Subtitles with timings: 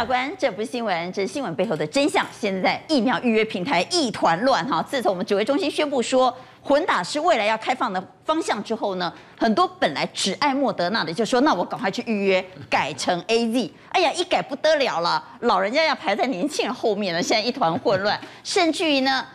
[0.00, 2.24] 法官，这不是新闻，这是新闻背后的真相。
[2.32, 4.82] 现在疫苗预约平台一团乱哈。
[4.82, 13.70] 自从我们指挥中心宣布说混打是未来要开放的方向之后呢，很多本来只爱莫德纳的就说，那我赶快去预约，改成 AZ。
[13.90, 19.26] 哎呀，一改不得了了，老人家要排在年轻人后面了，现在一团混乱， 甚至于呢。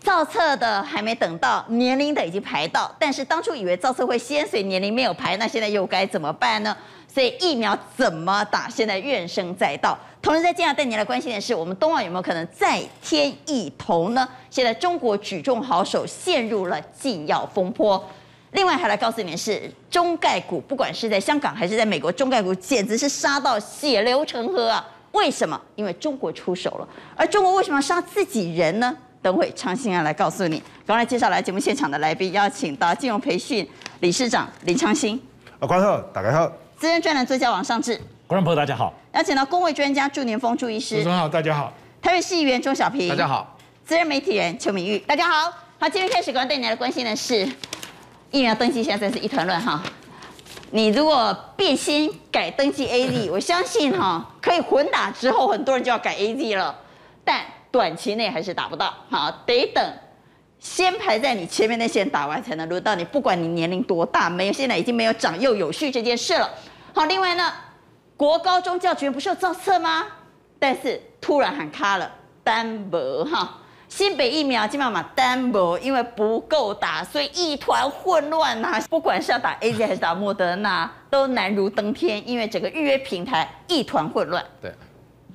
[0.00, 6.76] 造册的还没等到，年龄的已经排到，但是当初以为造册会先，所以年龄没有排，那现在又该怎么办呢？
[7.14, 9.96] 所以疫苗怎么打，现在怨声载道。
[10.20, 14.28] 同时在接下来带你来关心的是，我们冬奥有没有可能再添一头呢？
[14.50, 18.04] 现在中国举重好手陷入了禁药风波。
[18.50, 24.84] 另外还来告诉你的是，中概股不管是在香港还是在美国，中概股简直是杀到血流成河啊！
[25.12, 25.60] 为什么？
[25.76, 28.92] 因为中国出手了，而中国为什么要杀自己人呢？
[29.22, 30.60] 等会长兴安来告诉你。
[30.84, 33.64] 刚才介绍来节目现场的来宾，邀请到金融培训
[34.00, 35.20] 理事长林昌兴。
[35.60, 36.63] 啊，观众，大家好。
[36.84, 37.98] 资深专栏作家王尚志。
[38.26, 38.92] 观众朋友大家好。
[39.14, 40.96] 邀请到公卫专家祝年峰祝医师。
[40.96, 41.72] 主持人好，大家好。
[42.02, 43.08] 台北市议员钟小平。
[43.08, 43.56] 大家好。
[43.86, 44.98] 资深媒体人邱明玉。
[44.98, 45.50] 大家好。
[45.78, 47.48] 好，今天开始，刚刚带你来关心的是
[48.30, 49.82] 疫苗登记，现在真是一团乱哈。
[50.72, 56.78] 你如果变心改登记 AZ， 我相信哈可以混打之后，很多人就要改 AZ 了，
[57.24, 57.40] 但。
[57.70, 59.92] 短期内还是打不到，好，得等
[60.60, 66.48] 先排在你前面那些人打完才能轮到你，不管你年龄多大，没有现在已经没有长幼有序这件事了。
[66.96, 67.42] 好，另外呢，
[68.16, 70.04] 国高中教职员不是有造册吗？
[70.60, 72.08] 但是突然喊卡了，
[72.44, 78.80] 单薄哈，新北疫苗今晚嘛单薄，因为不够打，所以一团混乱呐。
[78.88, 84.44] 不管是要打 AZ 还是打莫德纳，都难如登天，因为整个预约平台一团混乱。
[84.62, 84.72] 对。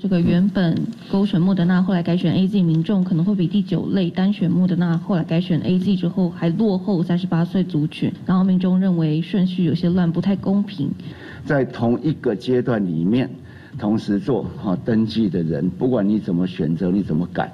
[0.02, 10.90] 这个原本勾选莫德纳，后来改选 AZ，民众可能会比第九类单选莫德纳，后来改选 AZ 之后还落后三十八岁族群，然后民众认为顺序有些乱，不太公平。
[11.50, 13.28] 在同一个阶段里面，
[13.80, 17.52] 同时做哈登记的人，不管你怎么选择，你怎么改。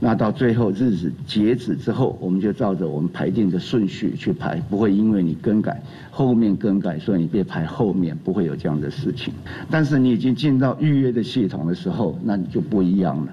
[0.00, 9.32] 那到最后日子截止之后，我们就照着我们排定的顺序去排，不会因为你更改后面更改，所以你别排后面，不会有这样的事情。
[9.70, 13.32] 但是你已经进到预约的系统的时候，那你就不一样了，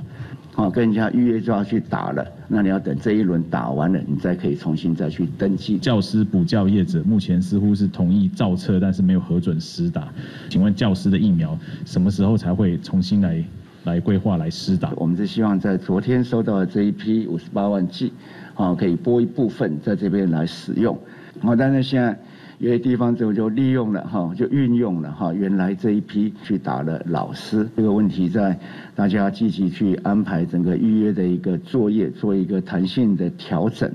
[0.56, 5.78] 好，跟人家预约就要去打了，那你要等这一轮打完了，你再可以重新再去登记。
[5.78, 10.08] 教师补教业者目前似乎是同意造册，但是没有核准施打。
[10.50, 13.44] 请问教师的疫苗什么时候才会重新来？
[13.84, 18.12] 来规划来施打，我们是希望在昨天收到的这一批五十八万剂，
[18.56, 20.98] 啊，可以拨一部分在这边来使用，
[21.40, 22.18] 好，但是现在
[22.58, 28.58] 有些地方就就利用了哈，就运用了哈，原来这一批去打了老师，这个问题在
[28.96, 33.92] 大家积极去安排整个预约的一个作业，做一个弹性的调整。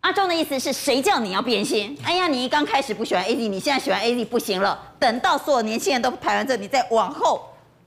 [0.00, 1.96] 阿忠的意思是谁叫你要变心？
[2.02, 7.40] 哎呀，你一刚开始不喜欢 AD，你现在喜欢 AD 不行了，等到所有年轻人都排完这，你再往后。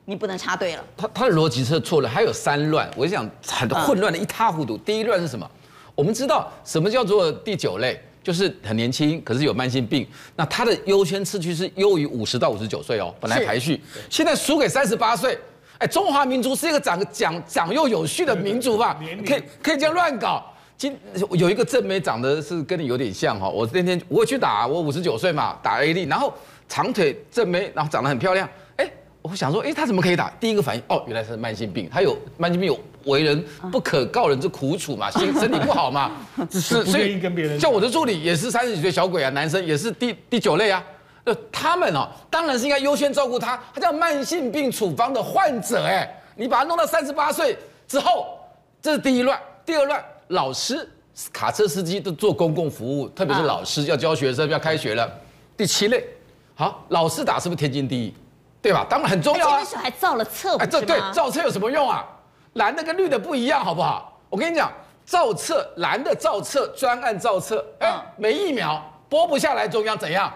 [0.06, 0.84] 你不能插队了。
[0.98, 4.76] 他他的逻辑是错了，还有三乱，我想很混乱的一塌糊涂。
[4.78, 5.48] 第一乱是什么？
[5.94, 10.08] 我们知道什么叫做第九类，就是很年轻，可是有慢性病。
[10.36, 15.38] 那他的优先次序是优于五十到五十九岁哦，本来排序，现在输给三十八岁。
[15.78, 19.00] 哎，中华民族是一个长长长幼有序的民族吧？
[19.26, 20.46] 可以可以这样乱搞。
[20.78, 20.98] 今
[21.32, 26.34] 有一个正妹长得是跟你有点像哈，我那天我去打，我五十九岁嘛，打 A D，然后
[26.68, 28.48] 长腿正妹，然后长得很漂亮。
[29.22, 30.30] 我想说，哎，他怎么可以打？
[30.40, 32.80] 第一个反应，哦，原来是慢性病，他有慢性病，有
[33.12, 36.12] 为人不可告人之苦楚嘛，心 身体不好嘛，
[36.52, 37.60] 是，所以跟别人。
[37.60, 40.84] 像我的助理也是三十几岁小鬼啊，男生也是第第九类啊，
[41.26, 48.40] 那，他们哦，当然是应该优先照顾他，他叫慢性病处方的患者，哎，你把他弄到三十八岁之后，
[48.82, 49.38] 这是第一乱。
[49.66, 50.90] 第二乱，老师、
[51.34, 55.12] 卡车司机都做公共服务，特别是老师要教学生，要开学了。
[55.58, 56.04] 第七类，
[56.56, 58.14] 好，老师打是不是天经地义？
[58.62, 58.86] 对吧？
[58.90, 59.58] 当然很重要啊！
[59.60, 62.06] 那时候还造了册，哎，这对造册有什么用啊？
[62.54, 64.20] 蓝的跟绿的不一样，好不好？
[64.30, 64.72] 我跟你讲，
[65.06, 70.32] 造册蓝的造册专案造册，哎，没疫苗拨不下来，中央怎样？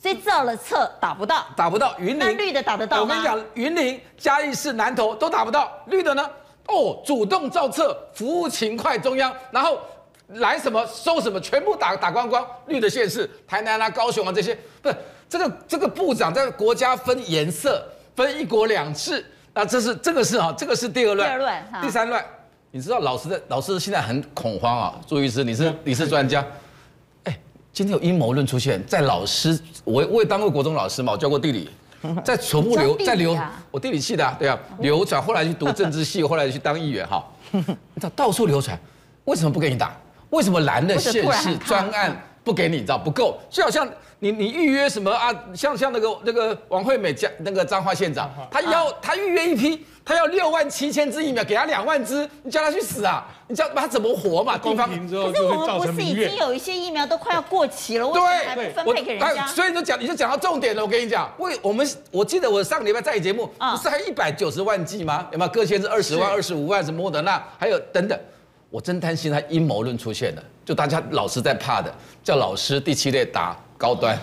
[0.00, 1.94] 所以造了册打不到，打不到。
[1.98, 3.02] 云林绿的打得到吗？
[3.02, 6.28] 我跟你讲，云林、嘉义市、南投都打不到，绿的呢？
[6.66, 9.78] 哦，主动造册，服务勤快中央，然后
[10.26, 12.44] 来什么收什么，全部打打光光。
[12.66, 14.96] 绿的县市，台南啊、高雄啊这些，不是。
[15.32, 17.82] 这个这个部长在国家分颜色，
[18.14, 19.24] 分一国两制，
[19.54, 21.26] 那这是这个是啊，这个是第二乱。
[21.26, 22.22] 第二乱，第三乱，
[22.70, 26.44] 你知道老师的老师现在很恐慌啊，朱医师，你是你是专家，
[27.24, 27.34] 哎，
[27.72, 31.70] 今天有阴谋论出现，在老师，我我也当过国中老师嘛，我教过地理，
[32.22, 33.34] 在传播流在流，
[33.70, 38.78] 我地理系的啊，对啊，流传，后来去读政治系， 后来去当议员哈，你知道到处流传，
[39.24, 39.96] 为什么不给你打？
[40.28, 42.14] 为什么蓝的县市专案
[42.44, 43.88] 不给你，你知道不够，就好像
[44.22, 53.26] 你你预约什么啊，像像那个那个王惠美那个彰化县长，他要他预约一批，他要六万七千支疫苗，给他两万支，你叫他去死啊？
[53.48, 54.56] 你叫他怎么活嘛？
[54.56, 59.44] 地方之后可是我们不是已经有一些疫苗都快要过期了，为什么还不分配给人家？
[59.48, 60.80] 所以就讲，你就讲到重点了。
[60.80, 65.26] 我跟你讲，为我们我记得我上个礼拜在节目，不是还一百九十万剂吗？
[65.32, 68.16] 有没有各县是二十万、二十五万，什么莫德纳，还有等等。
[68.70, 71.92] 我真担心他阴谋论出现了，就大家老师在怕的，
[72.22, 74.18] 叫老师第七类打高端。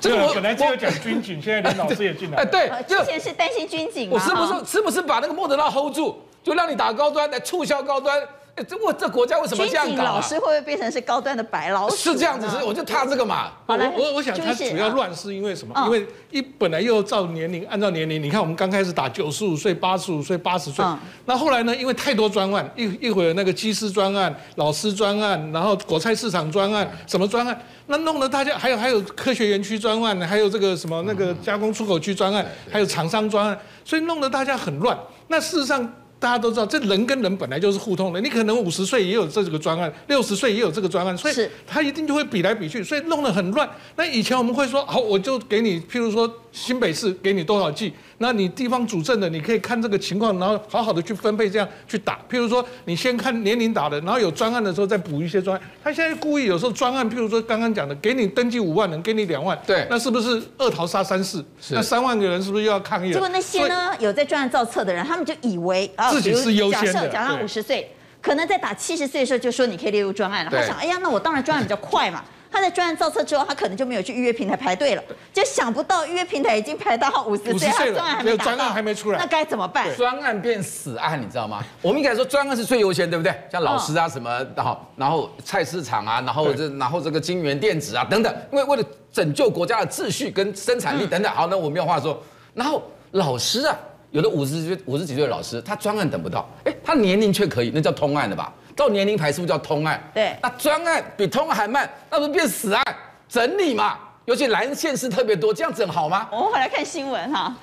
[0.00, 2.38] 这个我本来就要讲军警，现在连老师也进来。
[2.38, 4.08] 哎，对，之前是担心军警。
[4.08, 8.22] 我是不是是不是把那个莫德纳 hold 住，就让你打高端来促销高端？
[8.60, 10.04] 哎，这我这国家为什么这样搞？
[10.04, 11.96] 老师会不会变成是高端的白老鼠？
[11.96, 13.52] 是这样子，是我就怕这个嘛。
[13.66, 15.74] 我我我想他主要乱是因为什么？
[15.86, 20.84] 因为一本来又照年龄，按照年龄，你看我们刚开始打九十五岁、八十五岁、八十岁，
[21.24, 21.74] 那后来呢？
[21.74, 34.98] 因为太多专案，一一会儿那个机师专案、老师专案，然后果菜市场专案，什么专案，那弄得大家还有还有科学园区专案，还有这个什么那个加工出口区专案，还有厂商专案，所以弄得大家很乱。
[35.28, 35.90] 那事实上。
[36.20, 38.20] 大家都知道，这人跟人本来就是互通的。
[38.20, 41.34] 你可能五十岁也有这个专案，六十岁也有这个专案，所以
[41.66, 43.68] 他一定就会比来比去，所以弄得很乱。
[43.96, 47.92] 那以前我们会说，好，我就给你，譬如说新北市给你多少剂。
[48.18, 52.18] 那你地方主政的，你可以看这个情况，然后好好的去分配，这样去打。
[52.30, 55.70] 譬如说，你先看年龄打的，然后有专案的时候再补一些专案。
[55.82, 61.38] 他现在故意有时候专案，譬如说刚刚讲的，给你登记五万人，给你两万，对，那是不是二桃杀三士？
[61.60, 61.74] 是。
[61.74, 63.12] 那三万个人是不是又要抗议？
[63.12, 67.08] 结果那些呢，有在专案造册的人，他们就以为啊，自己是优先的。
[67.08, 70.50] 假设他五十岁，可能在打七十岁的时候就说你可以列入专案了。
[70.50, 72.22] 他想，哎呀，那我当然专案比较快嘛。
[72.50, 75.02] 他在专案造册之后，他可能就没有去预约平台排队了，
[75.32, 79.94] 就想不到预约平台已经排到五十岁，他专案还没打到，专案还没出来，那该怎么办？
[79.96, 81.62] 专案变死案，你知道吗？
[81.80, 83.32] 我们应该说专案是最优先，对不对？
[83.50, 92.20] 像老师啊什么，然后然后菜市场啊，然后这然后这个晶圆电子啊等等，因为为了拯救国家的秩序跟生产力等等， 好，那我没有话说。
[92.52, 92.82] 然后
[93.12, 93.76] 老师啊，
[94.10, 98.52] 有的五十岁五十几岁的老师，他专案等不到，哎，他年龄却可以，那叫通案的吧？
[98.80, 100.02] 照年龄排是不是叫通案？
[100.14, 102.82] 对，那专案比通案还慢，那不是变死案？
[103.28, 106.26] 整理嘛，尤其蓝县市特别多，这样整好吗？
[106.32, 107.54] 我们回来看新闻哈，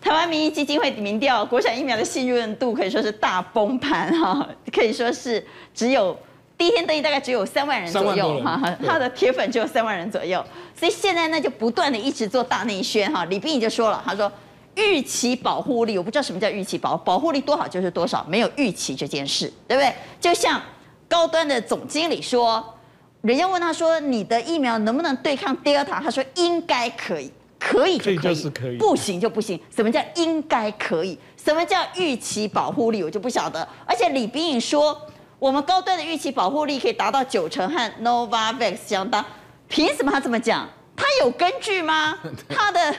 [0.00, 4.44] 台湾民意基金会民调，国产疫苗的信任度可以说是大崩盘哈，
[4.74, 6.18] 可以说是只有
[6.58, 10.44] 第一天登记大概只有三万人左右哈，他的铁粉只有三万人左右，
[10.74, 13.24] 所以现在呢就不断的一直做大内宣哈。
[13.26, 14.30] 李秉颖就说了，他说
[14.76, 19.92] 预期保护力，我不知道什么叫预期保保护力多少就是多少，没有预期这件事，对不对？
[20.20, 20.60] 就像
[21.08, 22.64] 高端的总经理说。
[23.22, 28.14] 人家问他说：“你的疫苗能不能对抗 Delta？” 他说：“应该可以，可以就
[28.50, 29.58] 可以，不行就不行。
[29.74, 31.18] 什么叫应该可以？
[31.42, 33.02] 什么叫预期保护力？
[33.02, 33.66] 我就不晓得。
[33.86, 35.00] 而且李秉颖说，
[35.38, 39.24] 我们高端的预期保护力可以达到九成，和 Novavax 相当。
[39.68, 40.68] 凭什么他这么讲？
[40.94, 42.18] 他有根据吗？
[42.46, 42.94] 他的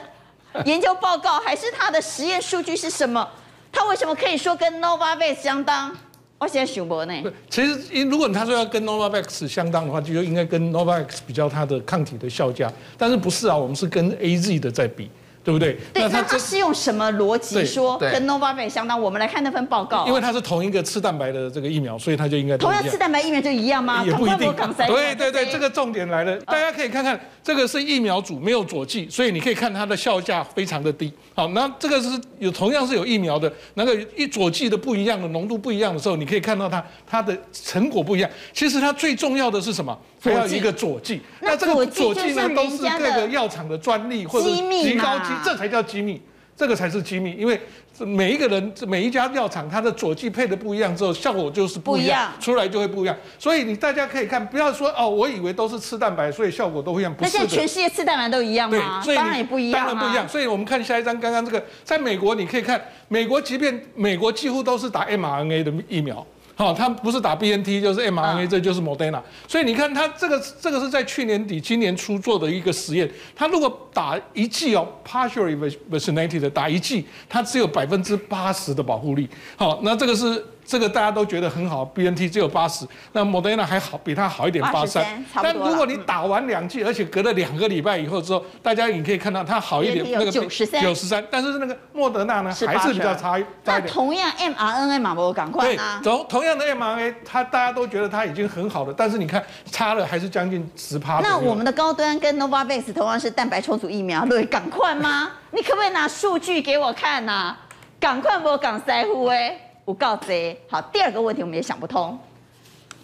[0.66, 3.28] 研究报告还是他的实验数据是什么？
[3.72, 5.96] 他为什么可以说跟 Novavax 相当？”
[6.38, 7.14] 我现在想不呢。
[7.50, 12.72] 其实，如果他说要跟 Novavax 相当的话，就应该跟 Novavax 比较它的抗体的效价。
[12.98, 13.56] 但是不是啊？
[13.56, 15.10] 我们是跟 AZ 的在比。
[15.46, 15.78] 对不对？
[15.94, 19.00] 对，那他是用什么逻辑说跟 Novavax 相当？
[19.00, 20.08] 我们来看那份报告。
[20.08, 24.04] 因为它是同一个次蛋白的这个疫苗，所以它就应该同样次蛋白疫苗就一样吗？
[24.04, 24.52] 也不一定。
[24.88, 31.14] 对对对，这个重点来了，大家可以看看，这个是疫苗组没有佐剂，所以你可以看它的效价非常的低。
[31.36, 38.30] 好，那这个是有同样是有疫苗的，那个一佐剂的不一样的浓度不一样的时候，你可以看到它它的成果不一样。
[38.52, 39.96] 其实它最重要的是什么？
[40.22, 41.22] 它要一个佐剂。
[41.42, 46.22] 那这个佐剂呢，都是各个药厂的专利或者极高级，这才叫机密。
[46.58, 47.60] 这个才是机密，因为
[48.00, 53.14] 每一个人、每一家药厂，它的佐剂配的不一样之后，效果就是不一样，出来就会不一样。
[53.38, 57.14] 所以你大家可以看，不要说哦，我以为都是吃蛋白，所以效果都不一样。
[57.14, 57.40] 不是的。
[57.40, 59.02] 那现在全世界吃蛋白都一样吗？
[59.04, 59.86] 对，当然也不一样。
[59.86, 60.26] 当然不一样。
[60.30, 66.26] 所以我们看下一张，刚刚这个，在美国你可以看，美国即便美国几乎都是打 mRNA 的疫苗。
[66.56, 69.22] 好，它不是打 BNT 就是 mRNA，这就是 Moderna。
[69.48, 73.10] 所以你看，它这个这个是在去年底、今年初做的一个实验。
[73.36, 75.56] 它如果打一剂哦，partially
[75.92, 79.30] vaccinated 的打一剂，它只有百分之八十的保护力。
[79.56, 80.44] 好，那这个是。
[80.66, 85.24] 这个大家都觉得很好，BNT 只有八十，那莫德纳还好，比它好一点，八三。
[85.36, 91.24] 但如果你打完两剂，而且隔了两个礼拜以后之后，大家你可以看到它好一点，那个九十三，九十三。
[91.30, 93.54] 但是那个莫德纳呢，还是比较差，差一点。
[93.66, 96.00] 那同样 mRNA 嘛，我赶快啊。
[96.02, 101.20] 对，同同样的 mRNA，它大家都觉得它已经很好了，但是你看差了还是将近十趴。
[101.22, 105.32] 那我们的高端跟 Novavax 同样是蛋白重组疫苗，对，赶快吗？
[105.52, 107.60] 你可不可以拿数据给我看呐、啊？
[108.00, 109.65] 赶快不赶腮乎哎。
[109.86, 110.60] 不告贼。
[110.68, 112.20] 好，第二个问题我们也想不通。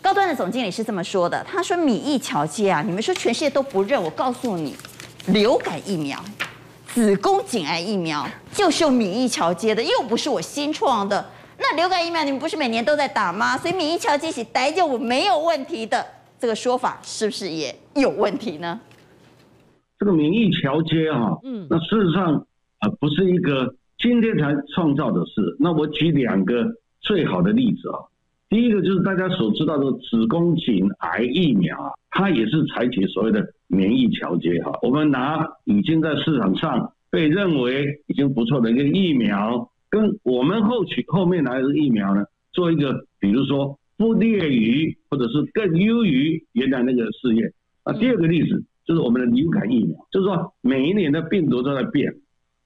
[0.01, 4.75] 高端的总经理是这么说的，他说免疫桥接啊，你们说全世界都不认，我告诉你，
[5.27, 6.19] 流感疫苗、
[6.87, 11.23] 子宫颈癌疫苗就是用免疫桥接的，又不是我新创的。
[11.59, 13.55] 那流感疫苗你们不是每年都在打吗？
[13.55, 16.03] 所以免疫桥接起来就没有问题的，
[16.39, 18.81] 这个说法是不是也有问题呢？
[19.99, 22.43] 这个免疫桥接哈，嗯，那事实上
[22.79, 25.55] 啊，不是一个今天才创造的事。
[25.59, 26.65] 那我举两个
[27.01, 27.99] 最好的例子啊，
[28.49, 34.71] 第一个就是大家所知道的子宫颈癌疫苗啊，它也是采取所谓的免疫调节哈。
[34.81, 47.53] 我们拿已经在市场上被认为已经不错的一个疫苗，跟我们后取后面来的疫苗呢，做一个比如说不劣于或者是更优于原来那个试验。
[47.83, 48.63] 啊，第二个例子。
[48.83, 52.15] 就是我们的流感疫苗，就是说每一年的病毒都在变。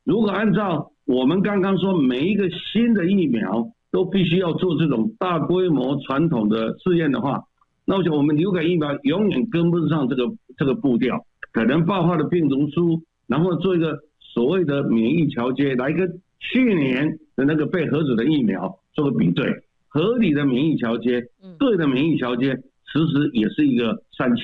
[0.06, 7.44] 如果按照我们刚刚说，每一个新的疫苗都必须要做这种大规模传统的试验的话，
[7.86, 10.24] 那我想我们流感疫苗永远跟不上这个
[10.58, 21.24] 这个步调，可能爆发的病毒株，然后做一个所谓的免疫桥接，来跟去年的那个被核准的疫苗做个比对，合理的免疫桥接，
[21.60, 24.42] 对的免疫桥接，其实也是一个三期。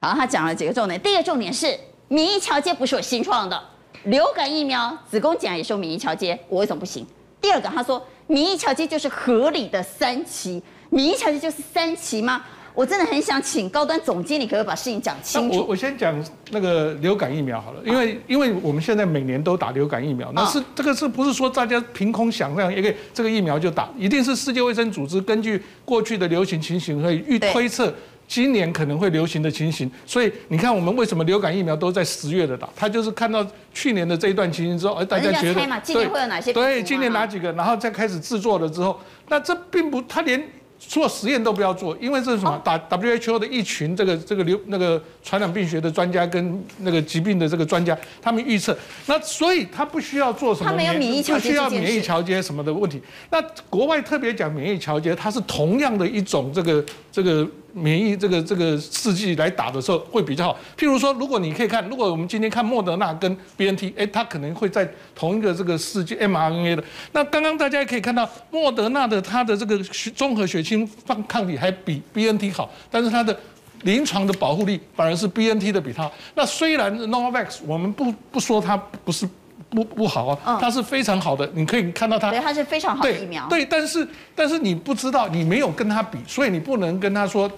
[0.00, 1.00] 好，他讲了几个重点。
[1.00, 1.66] 第一个重点是
[2.08, 3.62] 免疫桥接不是我新创的，
[4.04, 7.06] 流感疫苗、子宫颈癌也是免疫桥接，我为什么不行？
[7.40, 12.42] 第二个，他说免疫桥接就是合理的三期，免疫桥接就是三期吗？
[12.72, 15.58] 我真的很想请高端总经理可不可以把事情讲清楚？
[15.58, 16.14] 我我先讲
[16.50, 23.88] 那个流感疫苗好了，因为因为我们现在每年都打流感疫苗，那是这个是不是说大家凭空想象一个这个疫苗就打？
[23.98, 27.92] 一定是世界卫生组织根据过去的流行情形可以预推测。
[28.30, 32.68] 今年可能会流行的情形，所以你看我们为什么流感疫苗都在十月的打？
[32.76, 33.44] 他就是看到
[33.74, 36.52] 去年的这一段情形之后，而大家觉得今年会有哪些？
[36.52, 40.40] 对，今年哪几个，然后再开始制作了之后，那这并不，他连。
[40.82, 42.58] 做实验都不要做，因为这是什么？
[42.64, 52.98] 打 WHO 的一群这个这个流那个传染病学的专家跟那个疾病的这个专家，他们预测，那所以他不需要做什么，他没有免疫桥接，不需要免疫桥接什么的问题。
[53.28, 56.82] 那国外特别讲免疫桥接，它是同样的一种这个
[57.12, 57.46] 这个。
[57.72, 60.56] 免疫这个这个试剂来打的时候会比较好。
[60.76, 66.84] 譬如说，如果你可以看，如果我们今天看莫德纳跟 BNT，哎，它可能会在同一个这个试剂 mRNA 的。
[67.12, 69.78] 那刚刚大家也可以看到，莫德纳的它的这个
[70.14, 73.38] 综合血清抗抗体还比 BNT 好，但是它的
[73.82, 76.10] 临床的保护力反而是 BNT 的比它。
[76.34, 79.28] 那虽然 Novavax 我们不不说它不是。
[79.70, 83.46] 不不好啊，它是非常好的，你可以看到它，对，它是非常好的疫苗。
[83.48, 87.48] 对，但是但是你不知道，你没有跟它比，所以你不能跟他说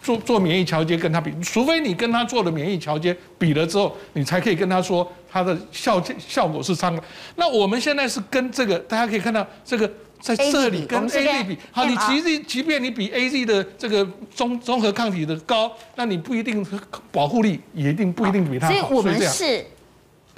[0.00, 6.98] 做做免疫调节跟他比，除非你跟他做了免疫调节比了之后，你才可以跟他说它的效效果是差的。
[7.36, 9.86] 那我们现在是跟这个，大家可以看到这个
[10.18, 16.66] 在这里跟 AZ 比，好，你其实即便你比 AZ 的这个综综合抗体的高，那你不一定
[17.12, 18.72] 保护力也一定不一定比它好。
[18.72, 19.66] 所以我们是。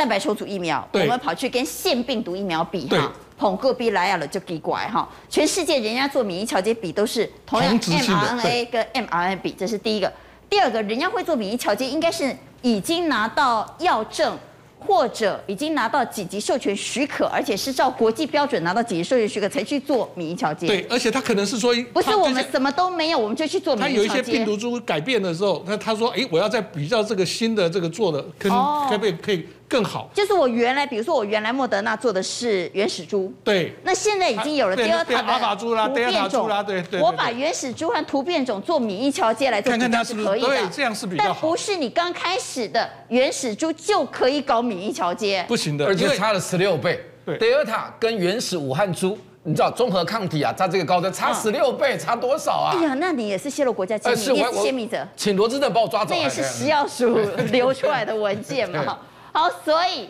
[0.02, 5.08] 蛋白重组疫苗，我们跑去跟腺病毒疫苗比哈，捧个鼻来了就给拐哈。
[5.30, 10.12] 全世界人家做免疫调节比都是同样 mRNA 跟 mRNA 比，这是第一个。
[10.50, 14.36] 第二个，人家会做免疫调节，应该是已经拿到药证。
[14.84, 20.66] 或者已经拿到几级授权许可，而且是照国际标准拿到几级授权许可才去做免疫调节。
[20.66, 24.08] 对，而且他可能是说，不是我们什么都没有，我们就去做免疫调节。
[24.08, 28.58] 他有一些病毒株改变的时候，那他说，哎，我要再比较这个新的这个做的，可能
[28.90, 30.10] 可不可以可以更好？
[30.12, 37.00] 就是我原来，比如说我原来莫德纳做的是原始猪，对，那现在已经有了第二塔的阿法株啦，第二塔株啦，对对。
[37.00, 41.38] 我把原始猪和突变种做免疫桥接来做，看看它是可以的，对，这样是比较好。
[41.40, 45.42] 但不是你刚开始的原始猪就可以搞免疫桥接。
[45.48, 47.02] 不行的，而且差了十六倍。
[47.24, 52.74] 对，德尔塔跟原始武汉猪，你知道综合抗体啊，它这个高端差十六倍，差多少啊？
[52.76, 56.14] 哎呀，那你也是泄露国家机密，你也是泄密者，请罗志正把我抓走。
[56.14, 57.16] 那也是食药署
[57.52, 58.98] 流出来的文件嘛。
[59.32, 60.08] 好，所以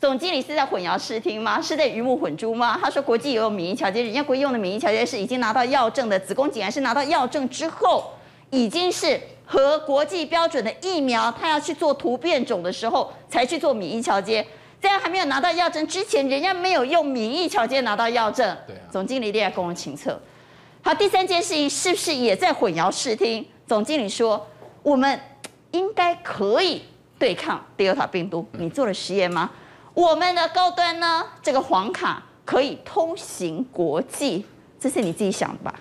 [0.00, 1.60] 总经理是在混淆视听吗？
[1.60, 2.78] 是在鱼目混珠吗？
[2.80, 8.12] 他说国际也有免疫桥接，人家国用的免疫桥接是已经拿到药证的，子宫颈癌是拿到药证之后，
[8.50, 14.46] 已经是和国际标准的疫苗，他要去做突变种的时候才去做免疫桥接。
[14.80, 18.56] 这样还没有拿到药证之前，人家没有用免疫桥接拿到药证。
[18.66, 18.80] 对啊。
[18.90, 20.18] 总经理列在公共情册。
[20.82, 23.44] 好，第三件事情是不是也在混淆视听？
[23.66, 24.46] 总经理说，
[24.82, 25.20] 我们
[25.72, 26.82] 应该可以
[27.20, 28.44] 对抗德尔塔病毒。
[28.58, 29.48] 你做了实验吗？
[29.94, 31.22] 我们的高端呢？
[31.40, 34.44] 这个黄卡可以通行国际，
[34.80, 35.78] 这是你自己想的吧？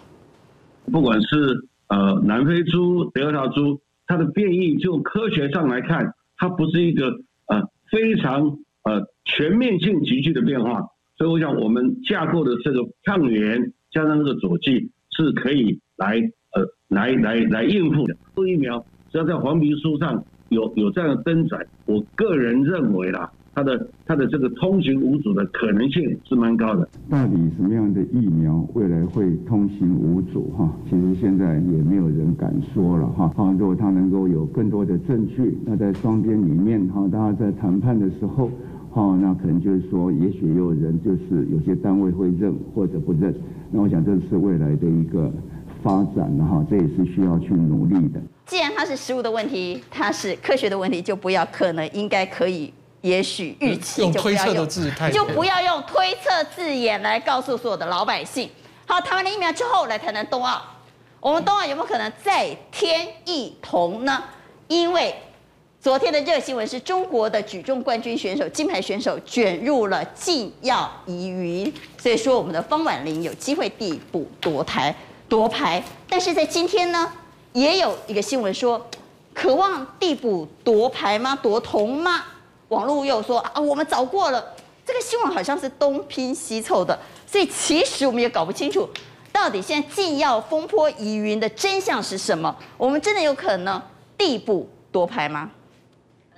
[0.91, 7.07] 不管是呃南非猪、德尔塔猪，它的变异就科学上来看，它不是一个
[7.47, 8.59] 呃非常。
[8.83, 10.79] 呃，全面性急剧的变化，
[11.17, 16.15] 所以我想我们架构的这个抗原加上这个佐剂是可以来
[16.53, 18.15] 呃来来来应付的。
[18.33, 23.31] 做疫苗只要在黄皮书上有有这样的登载，我个人认为啦。
[23.55, 26.87] 它的它的这个通行无阻的可能性是蛮高的。
[27.09, 30.49] 到底什么样的疫苗未来会通行无阻？
[30.55, 33.27] 哈，其实现在也没有人敢说了哈。
[33.29, 38.49] 哈，如果它能够有更多的证据，那在双边里面哈，大家在谈判的时候，
[38.91, 43.33] 哈，那可能就是说，也许也有人就是有些单位会认或者不认。
[43.71, 45.29] 那我想这是未来的一个
[45.81, 48.21] 发展哈，这也是需要去努力的。
[48.49, 52.73] 既然它是食物的问题，它是科学的问题，就不要可能应该可以。
[53.01, 54.67] 也许预期就不要用，
[55.13, 58.49] 就不要用推测字眼来告诉所有的老百姓。
[58.85, 60.61] 好，谈完了疫苗之后，来谈谈冬奥。
[61.21, 64.21] 我们冬奥有没有可能再添一铜呢？
[64.67, 65.15] 因为
[65.79, 74.93] 昨天的热新闻是中国的举重冠军选手、金牌选手卷入了禁药疑云，所以说我们的方婉玲有机会递补夺台
[75.29, 75.81] 夺牌。
[76.09, 77.09] 但是在今天呢，
[77.53, 78.85] 也有一个新闻说，
[79.33, 81.37] 渴望递补夺牌吗？
[81.41, 82.23] 夺铜吗？
[82.69, 84.53] 网络又说啊，我们找过了，
[84.85, 88.87] 这个新闻好像是东拼西凑的，所以其实我们也搞不清楚，
[89.31, 92.55] 到底现在禁药风波疑云的真相是什么？
[92.77, 93.81] 我们真的有可能
[94.17, 95.49] 递补夺牌吗？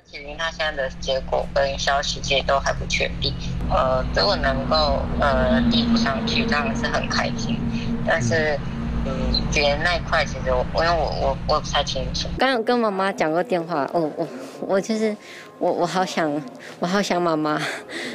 [0.09, 3.33] 其实他现在的结果跟消息其实都还不确定，
[3.69, 7.57] 呃，如果能够呃递补上去，当然是很开心，
[8.05, 8.59] 但是
[9.05, 12.27] 嗯，觉得那一块其实我因为我我我不太清楚。
[12.37, 14.27] 刚刚跟妈妈讲过电话，我，我
[14.67, 15.15] 我就是。
[15.61, 16.41] 我我好想，
[16.79, 17.51] 我好想妈妈，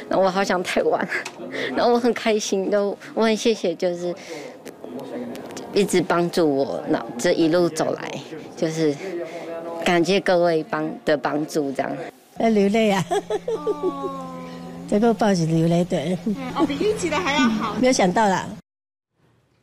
[0.09, 1.07] 然后我好想台湾，
[1.73, 4.13] 然后我很开心，都我很谢谢，就是
[5.73, 8.11] 一直帮助我，那这一路走来，
[8.57, 8.93] 就是
[9.85, 11.89] 感谢各位帮的帮助，这样。
[12.39, 13.01] 要流泪啊！
[14.89, 16.17] 这个报纸流泪对。
[16.53, 17.75] 哦，比预期的还要好。
[17.79, 18.45] 没有想到啦。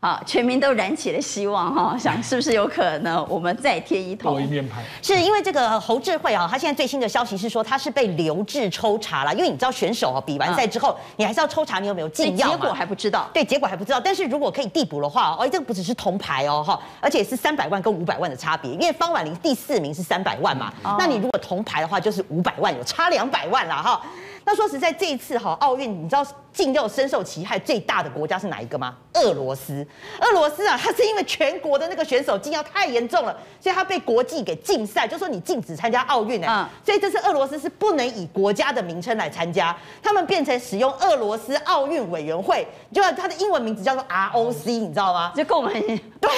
[0.05, 4.33] 好，全民都燃起了希望哈，想是不是有可能我们再贴一铜？
[4.33, 4.83] 多一面牌。
[5.01, 13.31] 是因为这个侯智慧啊，他现在最新的消息是说他是被留置抽查了，因为你知道选手啊比完赛之后，嗯、你还是要抽查你有没有禁药，结果还不知道。
[13.33, 13.99] 对，结果还不知道。
[13.99, 24.03] 但是如果可以递补的话，哦，这个不只是铜牌哦哈，而且是三百万跟五百万的差别，因为方婉玲第四名是三百万嘛，嗯、那你如果铜牌的话就是五百万，有差两百万了哈。
[24.45, 26.23] 那说实在，这一次哈奥运，你知道
[26.55, 28.97] 禁药深受其害最大的国家是哪一个吗？
[29.15, 29.85] 俄罗斯。
[30.21, 36.47] 俄罗斯啊，它是因为全国的那个选手禁药太严重了，所以他被国际给禁赛，就说你禁止参加奥运哎。
[36.49, 36.67] 嗯。
[36.87, 45.33] 所以这次俄罗斯是不能以国家的名称来参加，他们变成使用俄罗斯奥运委员会，就它的英文名字叫做 ROC，你知道吗？
[45.35, 45.73] 就跟我们
[46.21, 46.31] 对。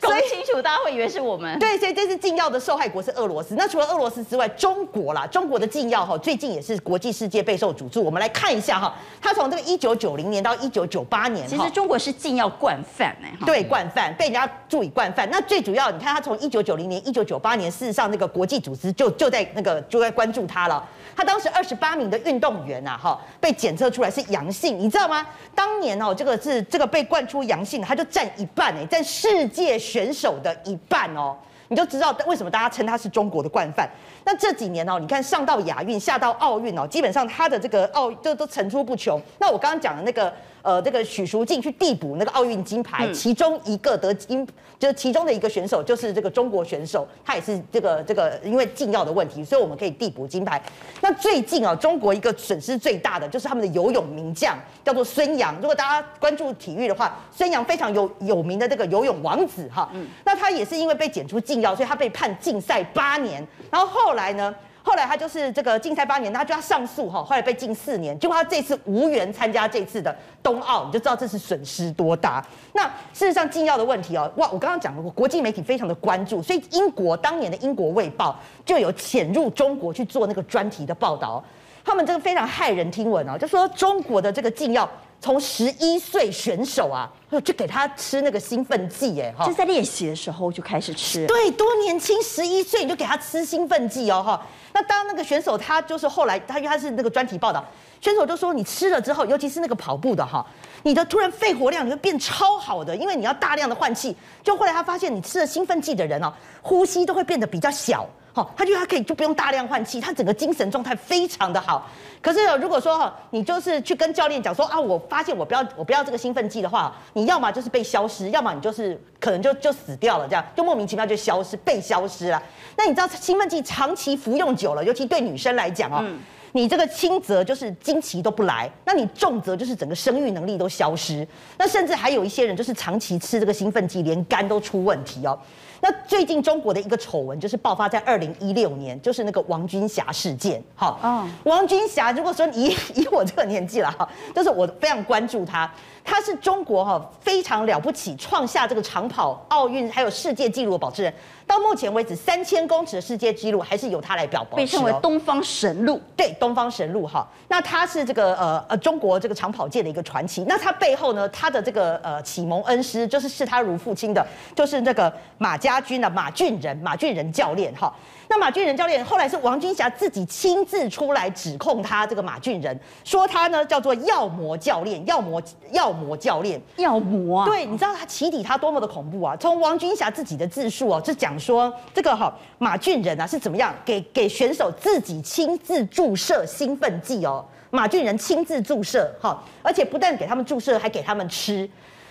[0.00, 1.58] 搞不清楚，大家会以为是我们。
[1.58, 3.56] 对，所以这次禁药的受害国是俄罗斯。
[3.56, 8.04] 那除了俄罗斯之外，中国啦，中国的禁药哈，最近也是国际世界备受瞩目。
[8.04, 13.32] 我们来看一下哈，它从这个一九九零年到一九九八年，其实中国是禁药惯犯哎。
[13.44, 15.28] 对，惯犯被人家注意惯犯。
[15.30, 20.86] 那最主要，你看他从一九九零年、一九九八年，事实上那个国际组织就就在那个就在关注他了。
[21.16, 25.26] 他当时二十八名的运动员呐，哈，被检测出来是阳性，你知道吗？
[25.54, 31.36] 当年哦，这个是这个被灌出阳性，他就占一半哎，占世界选手的一半哦，
[31.68, 33.88] 你就知道为什么大家称他是中国的惯犯。
[34.24, 39.20] 那这几年哦，你看上到亚运，下到奥运哦，基本上他的这个奥就都层出不穷。
[39.38, 40.32] 那我刚刚讲的那个。
[40.62, 44.46] 呃，这个许淑净去递补那个奥运金牌，嗯、其中一个得金，
[44.78, 50.62] 就是其中的一个选手，就是这个中国选手，他也是这个这个因为禁药的问题，所以我们可以递补金牌。
[51.00, 55.54] 那最近啊，中国一个损失最大的就是他们的游泳名将叫做孙杨。
[55.56, 63.46] 如果大家关注体育的话，孙杨非常有有名的这个游泳王子哈，嗯、那他也是因为被检出禁药，所以他被判禁赛八年。
[63.70, 64.54] 然后后来呢？
[64.88, 72.42] 后来他就是这个禁赛八年，他就要上诉哈，后来被禁四年，结果他这次无缘参加这次的冬奥，你就知道这是损失多大。
[72.72, 81.44] 那事实上禁药的问题哦，哇，我刚刚讲过，国际媒体非常的关注，所以英国当年的英国卫报就有潜入中国去做那个专题的报道，
[81.84, 84.88] 他们这个非常骇人听闻哦，就说中国的这个禁药。
[85.20, 87.10] 从十一岁选手啊，
[87.44, 91.26] 就给他吃那个兴奋剂，哎，就在练习的时候就开始吃。
[91.26, 94.46] 对，多年轻，十一岁你就给他吃兴奋剂哦，哈。
[94.72, 97.64] 那当那个选手他就是后来他因为他是那个专题报道，
[98.00, 100.46] 选手就说你吃了之后，尤其是那个跑步的哈，
[100.84, 104.14] 你的突然肺活量你会变超好的，因为你要大量的换气。
[104.44, 108.08] 就后来他发现你吃了兴奋剂的人哦，呼吸都会变得比较小。
[108.56, 111.88] 他就他可以就不用大量换气，他整个精神状态非常的好。
[112.20, 122.42] 可是如果说哈，你就是去跟教练讲说啊，我发现我不要我不要这个兴奋剂的话，你要么就是被消失，要么你就是可能就就死掉了，这样就莫名其妙就消失被消失了。
[122.76, 126.04] 那你知道兴奋剂长期服用久了，尤其对女生来讲哦，
[126.52, 135.38] 你这个轻则就是经期都不来，那你重则就是整个生育能力都消失，那甚至还有一些人就是长期吃这个兴奋剂，连肝都出问题哦。
[135.80, 140.62] 那最近中国的一个丑闻就是爆发在二零一六年，就是那个王军霞事件。
[140.74, 145.70] 好，嗯，王军霞，如果说以 以我这个年纪了哈，就是我非常关注他，
[146.08, 151.12] 他是中国哈非常了不起，创下这个长跑奥运还有世界纪录的保持人。
[151.46, 156.00] 到目前为止，三千公尺的世界纪录还是由他来表保，被称为东方神鹿。
[156.16, 157.28] 对，东方神鹿哈。
[157.48, 160.44] 那他是这个呃呃中国这个长跑界的一个传奇。
[160.48, 167.92] 那他背后呢，他的这个呃启蒙恩师就是视他如父亲的，就是那个马家军的马俊仁，马俊仁教练哈。
[168.30, 177.46] 那马俊仁教练后来是王军霞自己亲自出来指控他这个马俊仁，说他呢叫做药魔教练，药魔药魔教练，药魔啊。
[177.46, 179.34] 对，你知道他起底他多么的恐怖啊？
[179.36, 191.68] 从王军霞自己的自述哦，就讲说这个哈马俊仁啊是怎么样给给选手自己亲自注射兴奋剂哦，马俊仁亲自注射哈，而且不但给他们注射，还给他们吃。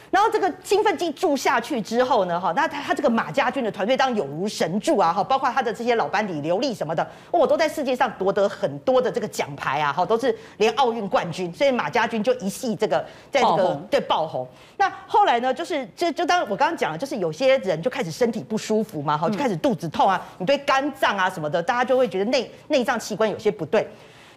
[0.09, 14.47] 然后这个兴奋剂注下去之后呢，哈，那他他这个马家军的团队当然有如神助啊，哈，包括他的这些老班底刘丽什么的，哦，都在世界上夺得很多的这个奖牌啊，哈，都是连奥运冠军，所以马家军就一系这个在这个对爆红。
[14.77, 23.85] 那后来呢，就是就就当我刚刚讲了，就是有些人就开始身体不舒服嘛，哈，就开始肚子痛啊，你对肝脏啊什么的，大家就会觉得内内脏器官有些不对，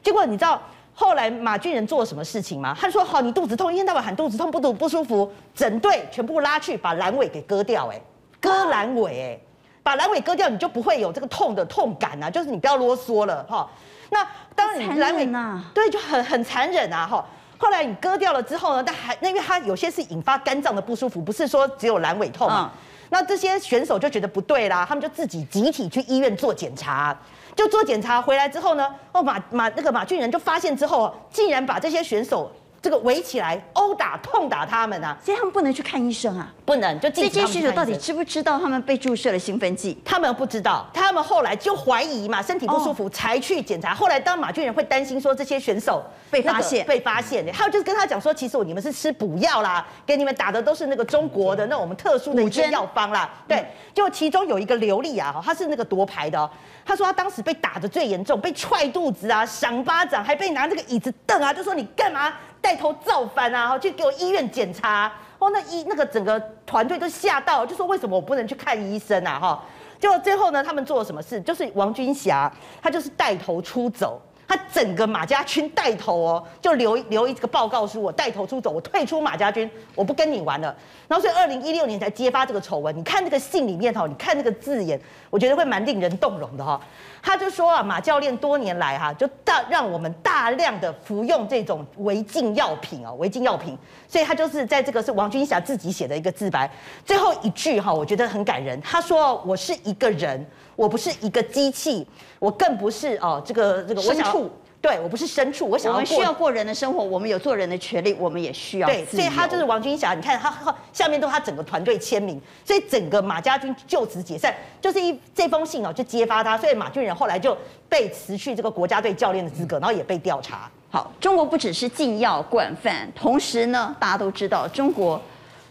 [0.03, 0.61] 结果你知道。
[0.93, 2.77] 后来马俊仁做了什么事情吗？
[2.79, 7.99] 他说：“好，你肚子痛，一天到晚喊肚子痛，不肚不舒服，整队全部拉去把阑尾给割掉，哎，
[8.39, 9.41] 割阑尾，哎，
[9.83, 13.67] 把阑尾割掉，你就不会有这个痛的痛感啊，就是你不要啰嗦了，哈。
[14.11, 17.25] 那当然你阑尾啊，对，就很很残忍啊，哈。
[17.57, 22.71] 后来你割掉了之后呢，但还那因为它有些是引发肝脏的不舒服，不是说只有阑尾痛啊。
[23.09, 27.17] 那这些选手就觉得不对啦，他们就自己集体去医院做检查。”
[27.57, 32.51] 就做检查回来之后呢，哦马马那个马俊仁就发现之后，竟然把这些选手
[32.83, 36.99] 这个围起来殴打痛打他们啊，所以他们不能去看医生啊，不能。
[36.99, 40.01] 就这些选手到底知不知道他们被注射了兴奋剂？
[40.05, 43.95] 他们不知道，他们后来就怀疑嘛，身体不舒服才去检查。
[43.95, 53.29] 后来当马俊仁会担心说这些选手被发现被发现，他就是跟他讲说，其实你们是吃补药啦，给你们打的都是那个中国的那我们特殊的一些药方啦。
[53.47, 56.51] 对，就其中有一个刘丽啊，她是那个夺牌的。
[56.83, 63.79] 他说他当时被打的最严重，被踹肚子啊，赏巴掌，还被拿这个椅子瞪啊，就说你干嘛带头造反啊？
[63.79, 65.13] 去给我医院检查。
[65.39, 69.39] 哦，那医那个整个团队都吓到，就说为什么我不能去看医生啊？
[69.41, 69.65] 哈，
[69.99, 71.41] 结果最后呢，他们做了什么事？
[71.41, 74.21] 就是王军霞，她就是带头出走。
[74.51, 80.75] 他整个马家军带头哦，就留留一个报告书，我带头出走，我退出马家军，我不跟你玩了。
[81.07, 82.97] 然后所以二零一六年才揭发这个丑闻。
[82.97, 86.81] 你看那个信里面哈，你看那个字眼，我觉得会蛮令人动容的哈。
[87.23, 93.79] 他就说啊，马教练多年来哈，就大让我们大量的服用这种违禁药品哦，违禁药品。
[94.09, 96.69] 所以他就是在这个是王军霞自己写的一个自白，
[97.05, 98.81] 最后一句哈，我觉得很感人。
[98.83, 100.45] 他说我是一个人。
[100.81, 102.07] 我不是一个机器，
[102.39, 108.89] 我更不是哦，这个这个牲畜，对我不是牲畜，我想要过，我们需要过人的生活，我们有做人的权利，我们也需要。
[108.89, 117.55] 对，所以他就是王军霞，你看他下面都是他整个团队签名，所以整个马家军就此解散，就是一这封信哦，就揭发他，所以马俊仁后来就
[117.87, 120.71] 被辞去这个国家队教练的资格，然后也被调查。
[120.89, 125.21] 好，中国不只是禁药惯犯，同时呢，大家都知道中国，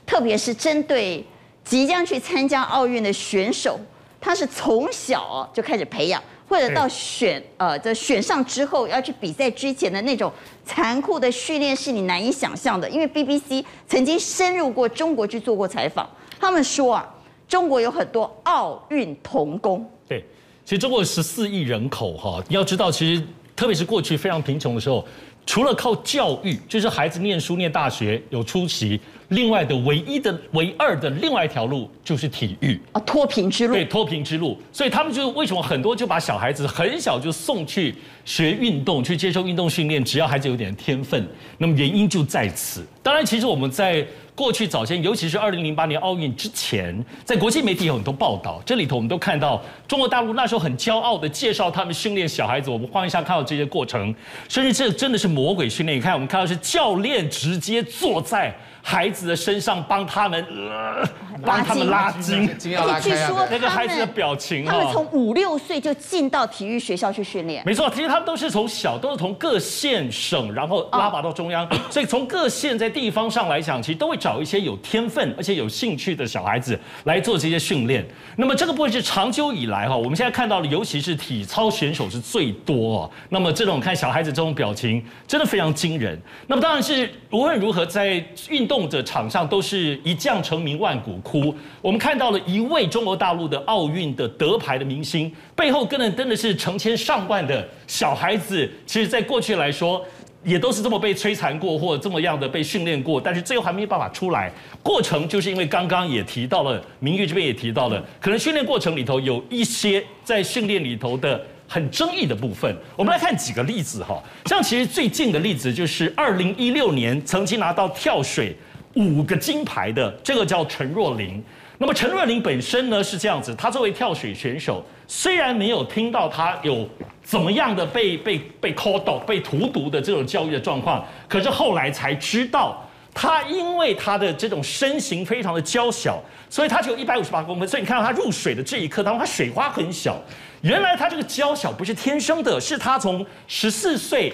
[0.06, 1.26] 特别是针对
[1.63, 3.80] 即将去参加奥运的选手。
[4.21, 10.32] 他是从小就开始培养，或者到选呃在选上之后要去比赛之前的那种
[10.65, 12.89] 残酷的训练是你难以想象的。
[12.89, 17.08] 因为 BBC 曾经深入过中国去做过采访，他们说啊，
[17.47, 19.89] 中国有很多奥运童工。
[20.08, 20.23] 对，
[20.65, 23.23] 其实中国有十四亿人口哈，你要知道，其实
[23.55, 25.05] 特别是过去非常贫穷的时候，
[25.45, 28.99] 除了靠教育，就是孩子念书念大学有出息。
[29.29, 33.73] 另外的唯一的唯二的另外一条路就是体育啊，脱贫之路。
[33.73, 34.57] 对，脱贫之路。
[34.71, 37.93] 所以他们就为什么很多就把小孩子很小就送去
[38.25, 42.85] 学运动，去接受运动训练，只要孩子有点天分，那么原因就在此。
[43.03, 52.71] 当然，其实我们在过去早先，尤其是二零零八年奥运之前，在国际媒体有很多报道，这里头我们都看到中国大陆那时候很骄傲的介绍他们训练小孩子。
[52.71, 54.15] 我们换一下看到这些过程，
[54.47, 55.97] 甚至这真的是魔鬼训练。
[55.97, 58.51] 你看，我们看到是教练直接坐在。
[58.81, 61.07] 孩子的身上帮他们，呃、
[61.45, 62.49] 帮他们拉筋。
[62.57, 67.63] 据说那个孩子的表情，他们从五六岁就进到体育学校去训练。
[67.65, 78.05] 没错，其实他们都是从小都是从各县省，然后拉拔到中央， 所以从各县在地方上来讲，其实都会找一些有天分而且有兴趣的小孩子来做这些训练。
[78.35, 83.09] 那么这个部分是长久以来哈，我们现在看到的，尤其是体操选手是最多。
[83.29, 86.19] 那么这种看小孩子这种表情，真的非常惊人。
[86.47, 91.53] 那么当然是无论如何，在运动的场上都是一将成名万骨枯。
[91.82, 98.69] 我们看到了一位中国大陆的奥运的得牌的明星，背后跟的真的是成千上万的小孩子。
[98.86, 100.05] 其实，在过去来说，
[100.43, 104.51] 也都是这么被摧残过，或者这么样的被训练过，但是最后还没有办法出来。
[104.82, 111.41] 过程就是因为刚刚也提到了，明玉这边也提到了，可能训练过程里头有一些在训练里头的。
[111.69, 114.21] 很争议的部分，我们来看几个例子哈。
[114.45, 118.58] 像其实最近的例子就是二零一六年曾经拿到跳水
[118.95, 121.41] 五个金牌的这个叫陈若琳。
[121.77, 126.89] 那么陈若琳本身呢是这样子，她作为跳水选手，虽然没有听到她有
[127.23, 140.19] 怎么样的被被被 call 被荼毒的这种教育的状况，可是后来才知道，她因为她的这种身形非常的娇小，所以她只有一百五十八公分，所以你看到她入水的这一刻，当她水花很小。
[140.62, 144.34] 原来他这个娇小不是天生的，是他从十四岁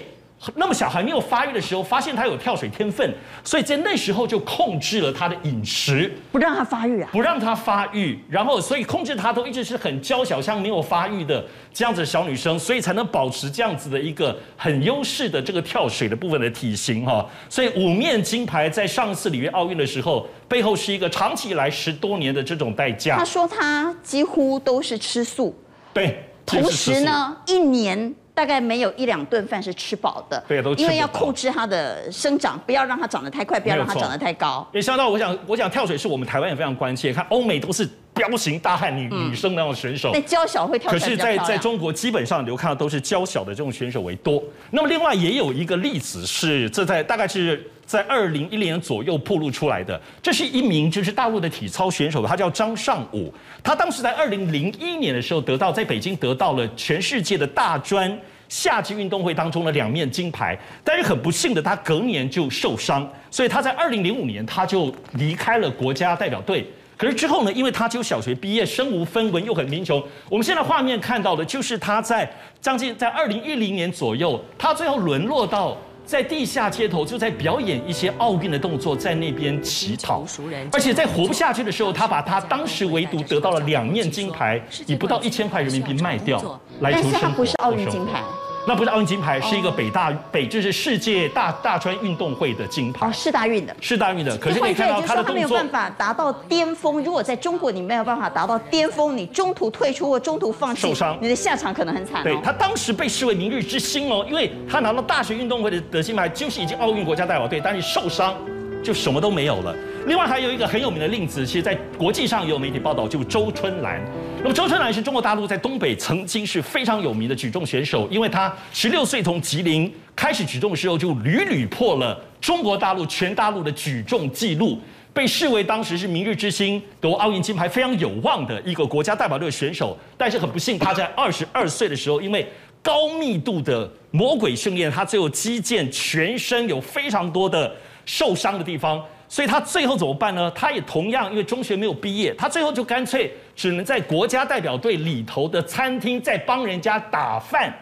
[0.54, 17.26] 那么小还没有发育的时候，发现他有跳水天分，所以在那时候就控制了他的饮食，不让他发育啊，不让他发育，然后所以控制他都一直是很娇小，像没有发育的这样子的小女生，所以才能保持这样子的一个很优势的这个跳水的部分的体型哈。
[17.48, 23.16] 所以五面金牌在上次里约奥运的时候，背后是一个长期以来十多年的这种代价。
[23.16, 25.56] 他说他几乎都是吃素。
[25.96, 34.68] 对，同时呢，一年大概没有一两顿饭是吃饱的，对，都因为要控制它的生长，不要让它长得太快，不要让它长得太高。
[34.74, 41.00] 也想到，我想，我想跳水是我们台湾也非常关切，看欧美都是彪形大汉女、嗯、女生那种选手，那娇小会跳水。
[41.00, 44.44] 可是在，在在中国，基本上你就看到都是娇小的这种选手为多。
[44.70, 47.66] 那么另外也有一个例子是，这在大概是。
[47.86, 53.32] 在二零一零年左右暴露出来的，这是一名就是大陆的体操选手，他叫张尚武。
[53.62, 58.18] 他当时在二零零一年的时候得到在北京得到了全世界的大专
[58.48, 66.66] 夏季运动会当中的两面金牌，但是很不幸的他隔年就受伤，所以他在二零零五年他就离开了国家代表队。
[66.96, 72.28] 可是之后呢，因为他只有小学毕业，身无分文又很贫穷，我们现在画面看到的就是他在
[72.60, 75.76] 将近在二零一零年左右，他最后沦落到。
[76.06, 80.24] 在地下街头就在表演一些奥运的动作，在那边乞讨，
[80.72, 86.38] 而且在活不下去的时候，他把他当时唯独得到了两面金牌，以不到一千块人民币卖掉
[86.80, 87.12] 来求生活。
[87.12, 88.22] 但是他不是奥运金牌。
[88.66, 93.06] 那不是奥运金牌，是一个北大北，就是世界大大专运动会的金牌。
[93.06, 93.74] 哦，世大运的。
[93.80, 95.24] 是大运的，可是可以看到他的动作。
[95.24, 97.02] 他没有办法达到巅峰。
[97.04, 102.24] 如果在中国你没有办法达到巅峰，你中途退出或中途放弃，受伤，你的下场可能很惨哦。
[102.24, 108.34] 对，他当时被视为明日之星哦，因为他拿到大学运动会的的金牌，就是已经奥运国家代表队，但是受伤。
[108.82, 109.74] 就什么都没有了。
[110.06, 114.00] 另外还有一个很有名的例子，其实，在国际上也有媒体报道，就周春兰。
[114.40, 124.78] 那么周春兰是中国大陆在东北曾经是非常有名的举重选手，因为他十六岁从吉林开始举重的时候，就屡屡破了中国大陆全大陆的举重纪录，
[125.12, 129.98] 被视为当时是明日之星，夺奥运金牌非常有望的一个国家代表队选手。
[130.16, 132.46] 但是很不幸，他在二十二岁的时候，因为
[132.80, 137.74] 高密度的魔鬼训练，他最后肌腱全身有非常多的。
[138.08, 140.50] 受伤的地方，所以他最后怎么办呢？
[140.52, 147.76] 他也同样因为中学没有毕业，他最后就干脆只能在国家代表队里头的餐厅在帮人家打饭，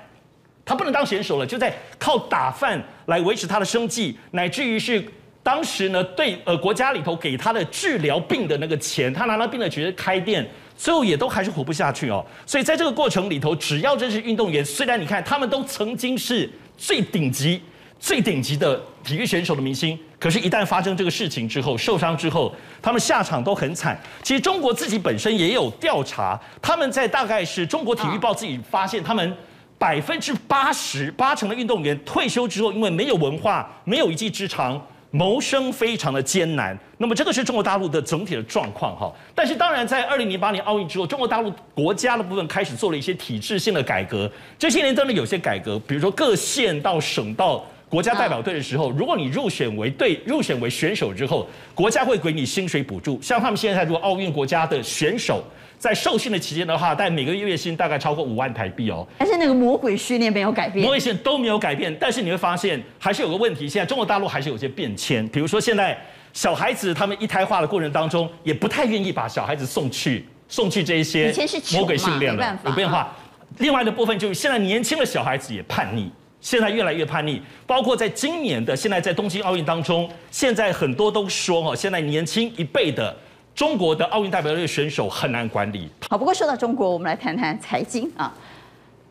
[0.64, 5.04] 他不能当选手了，就在靠打饭来维持他的生计，乃至于是
[5.42, 12.24] 当时呢，对呃国家里头给他的治疗病的那个钱，他拿了病的钱开店，最后也都还是活不下去哦。
[12.46, 17.60] 所以在这个过程里头，只要这是运动员，虽然你看他们都曾经是最顶级。
[18.04, 23.98] 最顶级的体育选手的明星，可是，一旦发生这个事情之后，受伤之后，他们下场都很惨。
[24.22, 29.34] 其实，中国自己本身也有调查，他们在大概是中国体育报自己发现，他们
[29.78, 34.78] 百分之八十八成的运动员退休之后，因为没有文化，没有一技之长，
[35.10, 36.78] 谋生非常的艰难。
[36.98, 39.10] 那么，这个是中国大陆的整体的状况哈。
[39.34, 44.30] 但是，当然，在二零零八年奥运之后，中国大陆国家的部分开始做了一些体制性的改革。
[44.58, 47.64] 这些年真的有些改革，比如说各县到省到。
[47.88, 53.20] 国家代表队的时候，如果你入选为队入选为选手之后，国家会给你薪水补助。
[53.22, 55.44] 像他们现在如果奥运国家的选手
[55.78, 59.06] 在受训的期间的话，但每个月月薪大概超过五万台币哦。
[59.18, 61.94] 但是那个魔鬼训练没有改变，魔鬼训练都没有改变。
[62.00, 65.26] 但是你会发现还是有个问题，现在中国大陆还是有些变迁。
[65.28, 65.96] 比如说现在
[66.32, 71.32] 小孩子他们一胎化的过程当中，也不太愿意把小孩子送去送去这一些
[71.72, 73.14] 魔鬼训练了，有变化。
[73.58, 76.10] 另外的部分就是现在年轻的小孩子也叛逆，
[76.44, 83.16] 现在越来越叛逆，包括在今年的现在在东京奥运当中，现在很多都说哈，现在年轻一辈的
[83.54, 85.88] 中国的奥运代表队选手很难管理。
[86.10, 88.30] 好，不过说到中国，我们来谈谈财经啊。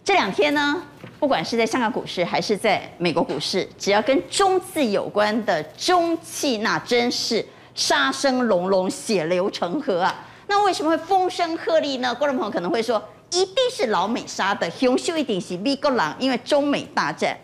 [0.04, 0.80] 这两天呢，
[1.20, 7.44] 不管是在香港股市还是在美国股市，只要跟中字有关的中企，那真是
[7.74, 10.24] 杀声隆隆，血流成河啊！
[10.46, 12.14] 那为什么会风声鹤唳呢？
[12.14, 17.38] 观众朋友可能会说，一定是老美杀的，凶手一定是美国人，因为中美大战，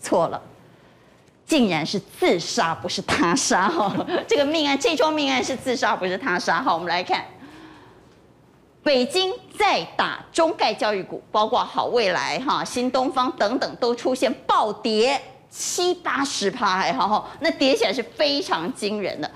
[0.00, 0.40] 错了，
[1.46, 3.94] 竟然是自杀，不是他杀哈！
[4.28, 6.62] 这个命案，这桩命案是自杀，不是他杀。
[6.62, 7.24] 好，我们来看。
[8.82, 19.30] 北京在打中概教育股，包括好未来、哈新东方等等，都出现暴跌七八十趴，还好，那跌起来是非常惊人的。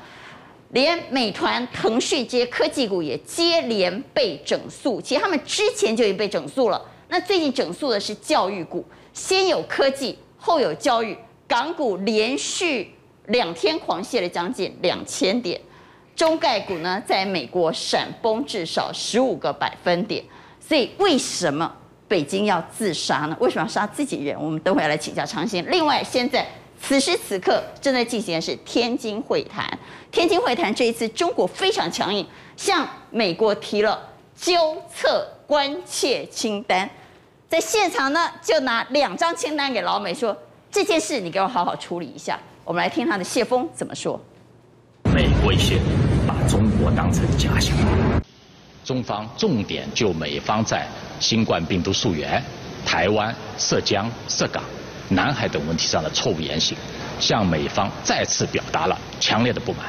[0.70, 6.80] 连美团、腾讯这些科技股也接连被整肃，其实他们之前就已经被整肃了。
[7.08, 12.92] 那最近整肃的是教育股，先有科技，后有教育，港股连续
[13.28, 15.58] 两天狂泻了将近两千点。
[16.14, 20.22] 中概股呢，在美国闪崩至少十五个百分点，
[20.60, 21.72] 所以为什么
[22.06, 23.36] 北京要自杀呢？
[23.40, 24.36] 为什么要杀自己人？
[24.38, 25.64] 我们等会要来请教长兴。
[25.70, 26.44] 另外，现在
[26.80, 29.66] 此时此刻正在进行的是天津会谈。
[30.10, 34.00] 天津会谈这一次中国非常强硬，向美国提了
[34.36, 34.54] 纠
[34.94, 36.88] 策关切清单，
[37.48, 40.36] 在现场呢就拿两张清单给老美说，
[40.70, 42.38] 这件事你给我好好处理一下。
[42.64, 44.20] 我们来听他的谢峰怎么说。
[45.14, 45.78] 美威胁。
[46.48, 47.76] 中国当成假想，
[48.82, 50.86] 中方重点就美方在
[51.20, 52.42] 新冠病毒溯源、
[52.86, 54.64] 台湾、涉疆、涉港、
[55.08, 56.76] 南海等问题上的错误言行，
[57.18, 59.86] 向美方再次表达了强烈的不满，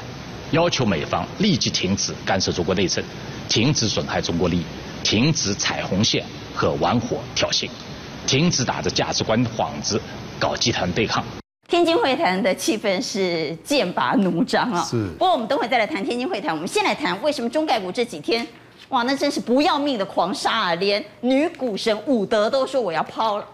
[0.52, 3.04] 要求美方立即停止干涉中国内政，
[3.48, 4.64] 停止损害中国利益，
[5.04, 6.24] 停止踩红线
[6.56, 7.70] 和玩火挑衅，
[8.26, 10.02] 停止打着价值观的幌子
[10.40, 11.24] 搞集团对抗。
[11.68, 14.82] 天津会谈的气氛是剑拔弩张啊！
[14.90, 15.08] 是。
[15.20, 16.52] 不过我们等会再来谈天津会谈。
[16.52, 18.48] 我们先来谈为什么中概股这几天，
[18.88, 20.76] 哇，那真是不要命的狂杀啊！
[20.76, 23.46] 连女股神伍德都说我要抛了。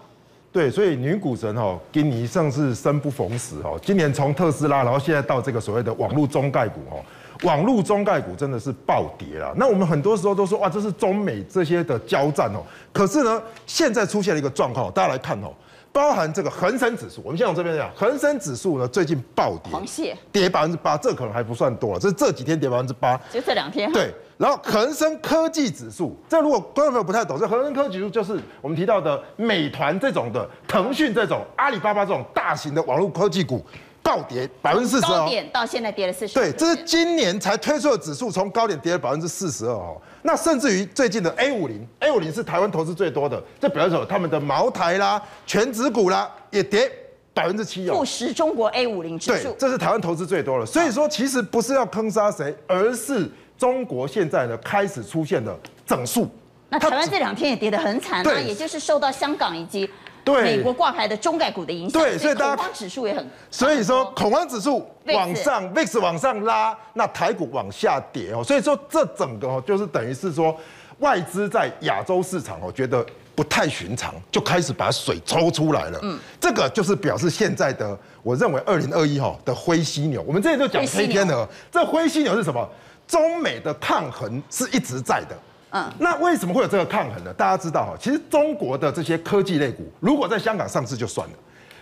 [0.56, 3.78] 对，所以女股神哦，今年上是生不逢时哦。
[3.82, 6.96] 今年从特斯拉，然后现在到这个所谓的网络中概股哦，
[7.42, 9.52] 网络中概股真的是暴跌了。
[9.58, 12.64] 那我们很多时候都说哇，这是中美这些的交战哦。
[12.90, 15.52] 可是呢，现在出现了一个状况，大家来看哦。
[15.96, 23.90] 包含这个恒生指数，我们先从这边讲，恒生指数呢最近暴跌，狂泻，跌百分之八，这可能还不算多了，这是这几天跌百分之八，就这两天。
[23.92, 33.64] 对，然后恒生科技指数，这如果观众朋友不太懂，这恒生科技指数就是我们提到的美团这种的，腾讯这种，阿里巴巴这种大型的网络科技股。
[34.06, 36.34] 暴跌百分之四十二，高点到现在跌了四十。
[36.34, 40.00] 对，这是今年才推出的指数，从高点跌了百分之四十二哦。
[40.22, 44.06] 那甚至于最近的 A 五零，A 五零是台湾投资最多的，这表示什么？
[44.06, 46.88] 他们的茅台啦、全指股啦也跌
[47.34, 47.96] 百分之七哦。
[47.96, 50.64] 富时中国 A 五零指数，对，这是台湾投资最多的。
[50.64, 56.28] 所以说，其实不是要坑杀谁，而是中国现在呢开始出现了整数。
[56.68, 59.90] 那台湾这两天也跌得很惨，那也就是受到香港以及。
[60.26, 60.42] 对。
[60.42, 64.46] 美国挂牌的中概股的影响，对，所以大家恐慌指数也很，所以说恐慌。
[64.46, 70.56] 指数往上，VIX 往上拉，那台股往下跌哦，所以说这整个哦，就是等于是说
[71.00, 75.98] 外资在亚洲市场哦，觉得不太寻常，就开始把水抽出来了。
[76.02, 82.66] 嗯，这个就是表示现在的，我认为二零二一哈的灰犀牛，我们这里就讲黑天鹅，这灰犀牛是什么？
[83.08, 85.36] 中美的抗衡是一直在的。
[85.76, 87.30] 嗯，那为什么会有这个抗衡呢？
[87.34, 91.34] 大家知道哈，其实中国的这些科技类股，如果在香港上市就算了，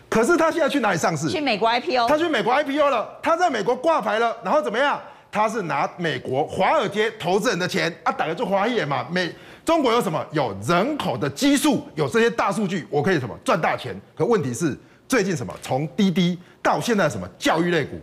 [0.09, 1.29] 可是他现在去哪里上市？
[1.29, 2.09] 去美国 IPO。
[2.09, 5.01] 他去美国 IPO 了，他在美国挂牌了，然后怎么样？
[5.31, 9.07] 他是拿美国华尔街投资人的钱啊，打个做华业嘛。
[9.11, 9.33] 美
[9.65, 10.25] 中国有什么？
[10.33, 13.95] 有人口的基数，有这些大数据，我可以什么赚大钱？
[14.17, 14.77] 可问题是
[15.07, 15.55] 最近什么？
[15.63, 18.01] 从滴滴到现在什么教育类股？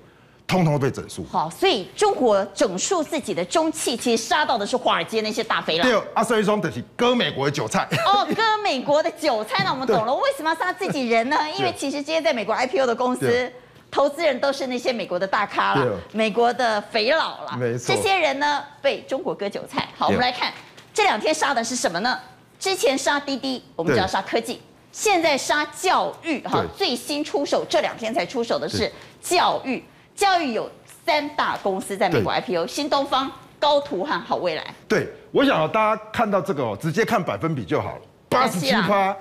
[0.51, 1.25] 通通被整肃。
[1.31, 5.83] 好，所以中国整肃自己的中企，其实杀到的是华尔街那些大肥佬。
[5.83, 7.87] 对啊，所以说就是割美国的韭菜。
[8.05, 10.13] 哦，割美国的韭菜，那我们懂了。
[10.13, 11.37] 为什么要杀自己人呢？
[11.57, 13.49] 因为其实今天在美国 IPO 的公司，
[13.89, 17.55] 投资人都是那些美国的大咖了，美国的肥佬了。
[17.57, 17.95] 没错。
[17.95, 19.87] 这些人呢，被中国割韭菜。
[19.97, 20.51] 好，我们来看
[20.93, 22.19] 这两天杀的是什么呢？
[22.59, 24.57] 之前杀滴滴，我们就要杀科技；
[24.91, 26.41] 现在杀教育。
[26.41, 29.81] 哈，最新出手，这两天才出手的是教育。
[30.21, 30.69] 教育有
[31.03, 34.63] 三大公司在美国 IPO：新东方、高途和好未来。
[34.87, 39.17] 对，我想大家看到这个哦，直接看百分比就好了，八十七趴、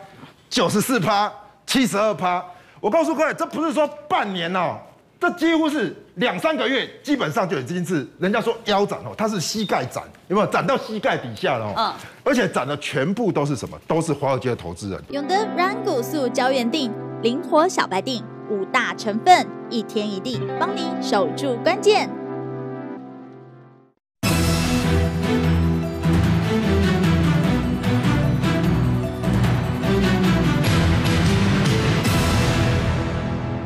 [0.50, 1.32] 九十四趴、
[1.64, 2.44] 七十二趴。
[2.80, 4.76] 我告诉各位，这不是说半年哦，
[5.18, 11.72] 这几乎是两三个月，基本上就已经是人家说腰斩哦，它是膝盖斩，有没有斩到膝盖底下了哦？
[11.78, 13.80] 嗯，而且斩的全部都是什么？
[13.88, 15.02] 都是华尔街的投资人。
[15.08, 16.92] 永德软骨素胶原定，
[17.22, 22.10] 灵活小白錠，五大成分，一天一地，帮你守住关键。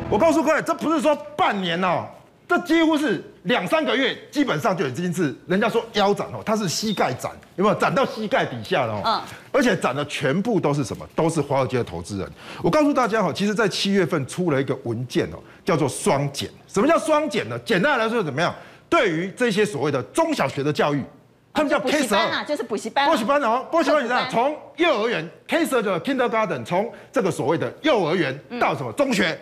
[0.07, 2.05] 我告诉各位，这不是说半年哦，
[2.47, 9.01] 这几乎是两三个月，基本上就已经是人家说腰斩哦，它是膝盖斩，有没有斩到膝盖底下了哦？
[9.03, 9.21] 嗯，
[9.51, 11.07] 而且斩的全部都是什么？
[11.15, 12.31] 都是华尔街的投资人。
[12.61, 16.49] 我告诉大家哈，其实，在七月份出了一个文件哦，叫做双减。
[16.67, 17.57] 什么叫双减呢？
[17.65, 18.53] 简单来说，怎么样？
[18.87, 21.03] 对于这些所谓的中小学的教育，
[21.51, 23.09] 他们叫 K 十二，就是补习班。
[23.09, 29.35] 补习班哦，补习班从幼儿园 K 十二的 Kindergarten，从这个所谓的幼儿园到什么中学。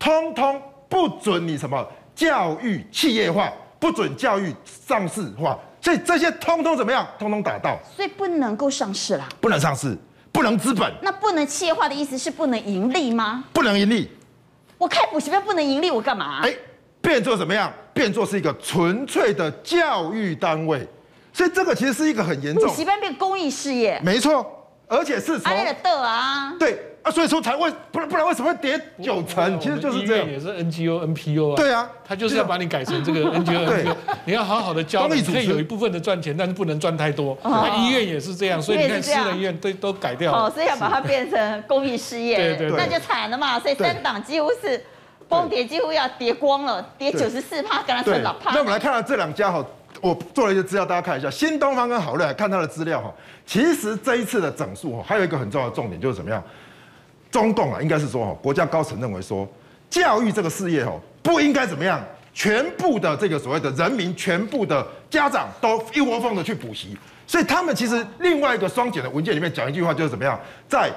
[0.00, 7.06] 通通不准你什么教育企业化，不准教育上市化，所以这些通通怎么样？
[7.18, 9.96] 通通打到，所以不能够上市啦，不能上市，
[10.30, 10.92] 不能资本。
[11.02, 13.44] 那不能企业化的意思是不能盈利吗？
[13.52, 14.10] 不能盈利。
[14.76, 16.40] 我开补习班不能盈利，我干嘛？
[16.42, 16.54] 哎，
[17.00, 17.72] 变作怎么样？
[17.92, 20.86] 变作是一个纯粹的教育单位，
[21.32, 22.68] 所以这个其实是一个很严重。
[22.68, 25.52] 补习班变公益事业，没错，而且是从
[25.82, 26.89] 的啊，对。
[27.02, 29.58] 啊，所以说才会不然不然为什么会跌九成？
[29.58, 31.56] 其实就是这样，也是 NGO NPO 啊。
[31.56, 33.96] 对啊，他就是要把你改成这个 NGO NPO。
[34.26, 37.36] 你要好好的教，你可以有一部分的赚钱，但是不能赚太多。
[37.42, 40.46] 那医院也是这样，所以你看私人医院都都改掉了。
[40.46, 43.58] 哦，所以要把它变成公益事业，对对，那就惨了嘛。
[43.58, 44.84] 所以三档几乎是
[45.26, 48.52] 崩跌，几乎要跌光了，跌九十四趴，跟他算老趴。
[48.52, 49.64] 那我们来看看这两家哈，
[50.02, 53.10] 我做了一些资料，大家看一下，新东方跟好瑞，看他的资料哈。
[53.46, 56.42] 其实这一次的整数哈，还有一个很重要的重点就是怎么样？
[57.30, 59.48] 中共啊，应该是说哈，国家高层认为说，
[59.88, 62.02] 教育这个事业哦，不应该怎么样，
[62.34, 70.90] 全部的这个所谓的人民，全部的家长都一窝蜂的去补习，所以他们其实另外一个双减的文件里面讲一句话，就是怎么样，在。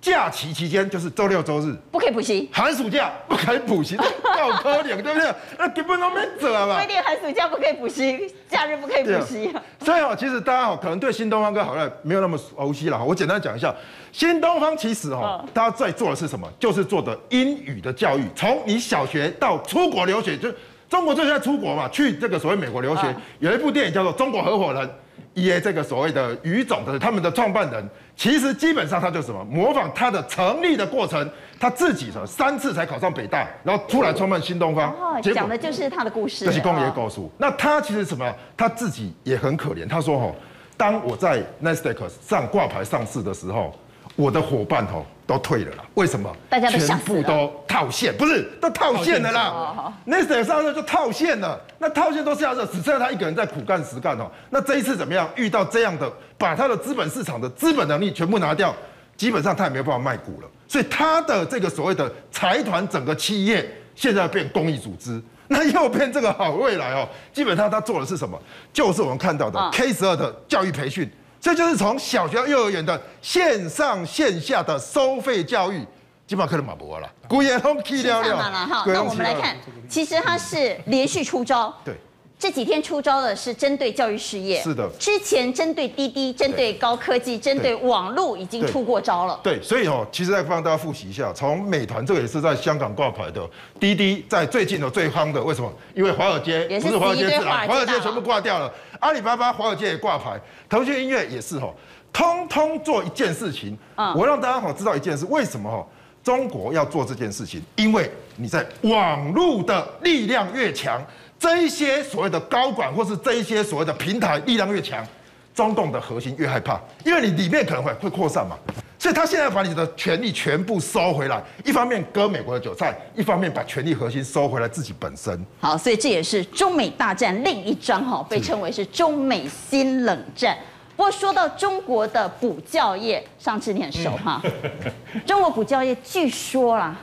[0.00, 5.34] 假期期间就是周六周日不可以补习，寒暑假不可以补习，好可怜，对不对？
[5.58, 6.76] 那根本都没辙嘛。
[6.76, 9.52] 规定寒暑假不可以补习，假日不可以补习。
[9.80, 13.04] 所以哦，其实大家哦，可能对新东方跟好赖没有那么熟悉了。
[13.04, 13.74] 我简单讲一下，
[14.12, 16.48] 新东方其实哦，他在做的是什么？
[16.60, 20.48] 就是做的英语的教育，从你小学到出国留学，就
[20.88, 24.86] 中国最近在出国嘛，去这个所谓美国留学，有一部电影叫做《中国合伙人》。
[25.34, 27.88] 也，这个所谓的语种的他们的创办人，
[28.18, 36.44] 其实基本上他就什么模仿他的成立的过程，他自己什么三次才考上北大，然后突然创办新东方，哦，讲的就是他的故事。
[36.44, 37.30] 这是工业高速。
[37.38, 38.34] 那他其实什么？
[38.56, 39.88] 他自己也很可怜。
[39.88, 40.34] 他说：“哈，
[40.76, 43.72] 当我在 Nasdaq 上挂牌上市的时候，
[44.18, 45.84] 我的伙伴哦。”都退了啦？
[45.92, 46.34] 为什么？
[46.48, 49.92] 大家都全部都套现，不是都套现了啦？
[50.06, 54.30] 那时候上市就套现了，那套现都下热，只剩下他一个人在苦干实干哦。
[54.48, 55.28] 那这一次怎么样？
[55.36, 58.74] 遇到这样的，把他的资本市场的资本能力全部拿掉，
[59.18, 60.48] 基本上他也没有办法卖股了。
[60.66, 67.06] 所以他的这个所谓的财团整个企业现在变公益组织，那又变这个好未来哦。
[67.34, 68.40] 基本上他做的是什么？
[68.72, 71.06] 就是我们看到的 K 十二的教育培训。
[71.40, 75.86] 这就是从小学到幼儿园的线上线下的收费教育，
[76.26, 78.66] 基本上可能马博了，古言通去了了。
[78.66, 79.56] 哈，那我们来看，
[79.88, 81.74] 其实它是连续出招。
[81.84, 81.94] 对。
[82.38, 84.88] 这几天出招的是针对教育事业，是的。
[84.90, 89.40] 之前针对滴滴、针对高科技、针对网络已经出过招了。
[89.42, 93.44] 对，所以哦，其实再帮大家复习一下，从美团这个也是在香港挂牌的，
[93.80, 95.72] 滴滴在最近的最夯的，为什么？
[95.96, 98.72] 因为华尔街不是华尔街华尔街全部挂掉了。
[99.00, 101.68] 阿里巴巴华尔街也挂牌，腾讯音乐也是哈，
[102.12, 103.76] 通通做一件事情。
[103.96, 105.84] 嗯，我让大家好知道一件事，为什么哈？
[106.22, 111.04] 中国要做这件事情，因为你在网络的力量越强。
[111.38, 115.06] 这一些所谓的高管，或是这一些所谓的平台力量越强，
[115.54, 118.56] 中共的核心越害怕，因为你里面可能会会扩散嘛，
[118.98, 125.40] 所以他现在把你的权力全部收回来，一方面割美国的韭菜，一方面把权力核心收回来自己本身。
[125.60, 130.58] 好，所以这也是中美大战另一章哈，被称为是中美新冷战。
[130.96, 134.42] 不过说到中国的补教业，上次你很熟哈，
[135.24, 136.96] 中国补教业据说啦。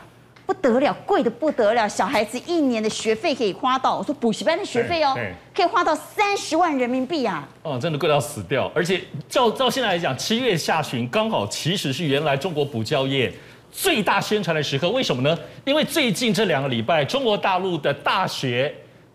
[0.45, 5.17] 不得了，贵的不得了，小孩子一年的学费可以花到，我说补习班的学费哦，
[5.55, 7.47] 可以花到三十万人民币啊！
[7.63, 13.33] 哦，真的贵到死掉，而且照照现在来讲，七月下旬刚好其实是原来中国补教业
[13.71, 15.35] 最大宣传的时刻，为什么呢？
[15.65, 18.71] 因为最近这两个礼拜，中国大陆的大学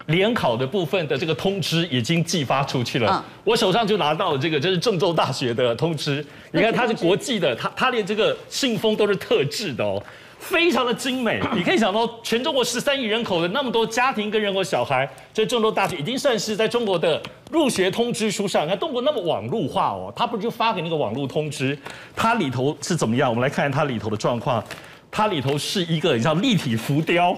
[0.07, 10.03] 联考的部分的这个通知已经寄发出去了，嗯、我手上就拿到了这个，这是郑州大学的通知，你看它是国际的，它它连这个信封都是特制的哦。
[10.41, 11.41] 非常的精美。
[11.55, 17.23] 你可以想到，全中国十三亿人口的那么多家庭跟人口小孩，在郑州大学已经算是在中国的
[17.53, 18.65] 入学通知书上。
[18.65, 21.79] 你看中国那么网络化哦，他不是就发给那个网络通知？
[22.17, 23.29] 它里头是怎么样？
[23.29, 24.65] 我们来看看它里头的状况。
[25.11, 27.37] 它里头是一个很像立体浮雕，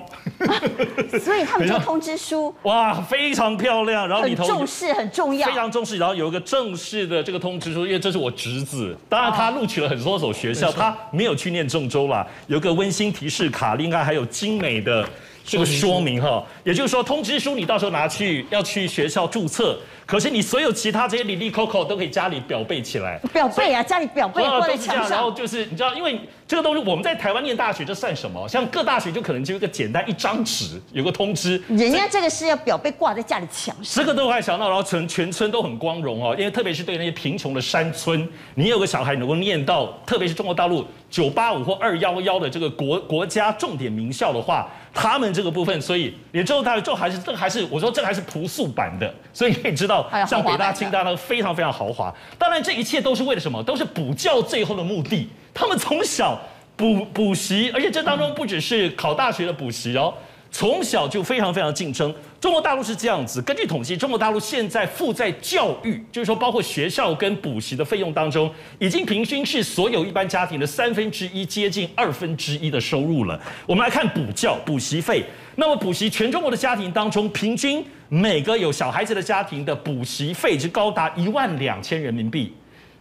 [1.22, 2.54] 所以他们就通知书。
[2.64, 15.08] 哇非常漂亮，然后里头重视很重要，非常重视，然后有一个正式的这个通知书，因为这是我侄子，当然他录取了很多所学校，他没有去念郑州啦，有个温馨提示卡，另外还有精美的
[15.44, 19.78] 这个说明哈，也就是说通知书你到时候拿去要去学校注册。
[20.04, 25.10] 可是你所有其他这些里里扣扣都可以家里表背起来，表背啊，家里表背挂在墙上。
[25.10, 28.46] 然后就是你知道，因为这个东西我们在台湾念大学，这算什么？
[28.46, 31.56] 像各大学就可能就一个简单一张纸，有个通知。
[31.68, 34.04] 人家这个是要表背挂在家里墙上。
[34.04, 50.08] 这个都还想到，然后全全村都很光荣哦，因为特别是对那些贫穷的山村，你有个小孩能够念到，特别是中国大陆九八五或二幺幺的这个国国家重点名校的话，他们这个部分，所以也最后大学就还是这个还是我说这个还是朴素版的，所以你可以知道。
[50.28, 53.62] 像北大、清大那个非常非常豪华，当然这一切都是为了什么？
[53.62, 55.28] 都是补教最后的目的。
[55.54, 56.38] 他们从小
[56.76, 60.12] 补补习，而且这当中不只是考大学的补习哦，
[60.52, 62.14] 从小就非常非常竞争。
[62.38, 73.40] 中国大陆是这样子，根据统计，中国大陆现在负债教育，就是说包括学校跟补习的费用当中，已经平均是所有一般家庭的三分之一，接近二分之一的收入了。
[73.66, 75.24] 我们来看补教补习费，
[75.56, 77.82] 那么补习全中国的家庭当中，平均。
[78.14, 82.52] 每个有小孩子的家庭的补习费就高达一万两千人民币，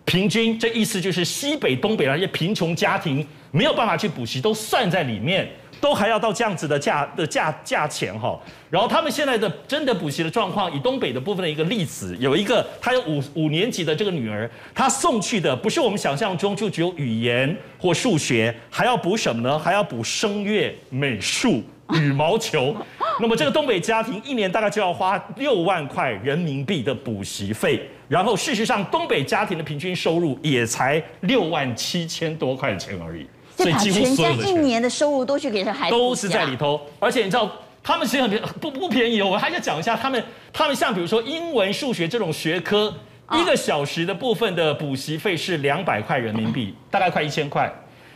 [0.06, 5.46] 平均这意思就是西北、东北那些贫穷家庭没有办法去补习，都算在里面，
[5.82, 8.40] 都还要到这样子的价的价价钱哈。
[8.70, 19.60] 然后他们现在的真的补习的状况，以东北的部分的一个例子，有一个他有五五年级的这个女儿，她送去的不是我们想象中就只有语言或数学，还要补什么呢？
[19.60, 21.62] 还要补声乐、美术。
[21.96, 22.74] 羽毛球，
[23.20, 33.28] 那么这个东北家庭一年大概就要花六万块人民币的补习费，然后事实上东北家庭的平均收入也才六万七千多块钱而已，
[33.64, 37.52] 所以几乎所有的一年的收入都去给这孩子，都是在里头，而且你知道
[37.84, 42.94] 他们其实很不不便宜哦，我还要讲一下他们，他们像比如说英文、数学这种学科，
[43.34, 47.72] 一个小时的部分的补习费是两百块人民币，大概快一千块。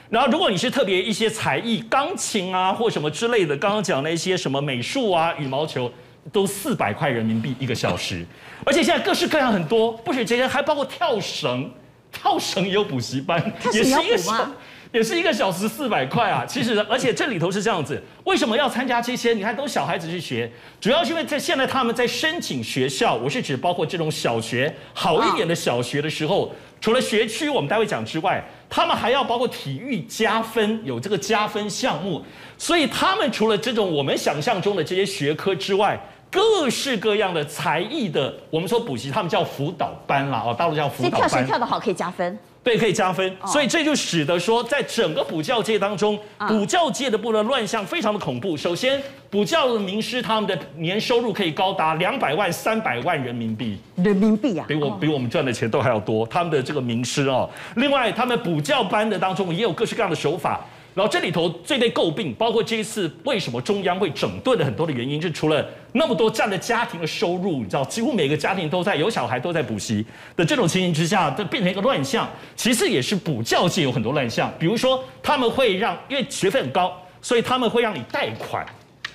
[0.07, 5.91] 然后，如果你是特别一些才艺，钢琴啊或什么之类的，刚刚讲那些什么美术啊、羽毛球，
[6.31, 8.23] 都四百块人民币一个小时。
[8.63, 11.69] 而且现在各式各样很多，不止这些，还包括跳绳，
[12.11, 14.47] 跳绳也有补习班，也是一个小，
[14.95, 16.45] 也是一个小时四百块啊。
[16.47, 19.33] 其实，而且这里头是这样子，为什么要参加这些？
[19.33, 26.49] 你看，都小孩子去学，主要是因为在现在他们在申请学校，我是指包括这种小学好一点的小学的时候。
[26.81, 32.23] 除了学区我们待会讲之外，他们还要包括体育加分，有这个加分项目，
[32.57, 41.19] 所以他们除了这种我们想象中的这些学科之外，各式各样的才艺的，我们说补习，他们叫辅导班啦，哦，大陆叫辅导班。
[41.21, 42.37] 所以跳绳跳得好可以加分。
[42.65, 48.57] 对，可以加分，所以这就使得说，在整个补教界当中，补教界的部分乱象非常的恐怖。
[48.57, 48.99] 首先，
[49.29, 56.25] 补教的名师他们的年收入可以高达两百万、三百万人民币，人民币啊，比我比我们赚的钱都还要多。
[56.25, 60.65] 他们的这个名师哦，另外，他们补教班的当中也有各式各样的手法。
[60.95, 70.05] 然后这里头最被诟病，包括这一次为什么中央会整顿的很多的原因，就除了那么多这样的家庭的收入，你知道，几乎每个家庭都在有小孩都在补习
[70.37, 72.29] 的这种情形之下，就变成一个乱象。
[72.55, 78.65] 其次也是补教界有很多乱象，比如说他们会让，因为学费很高，所以他们会让你贷款，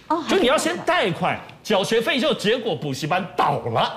[0.08, 3.90] 哦，就你要先贷款缴学费，就结果补习班倒了，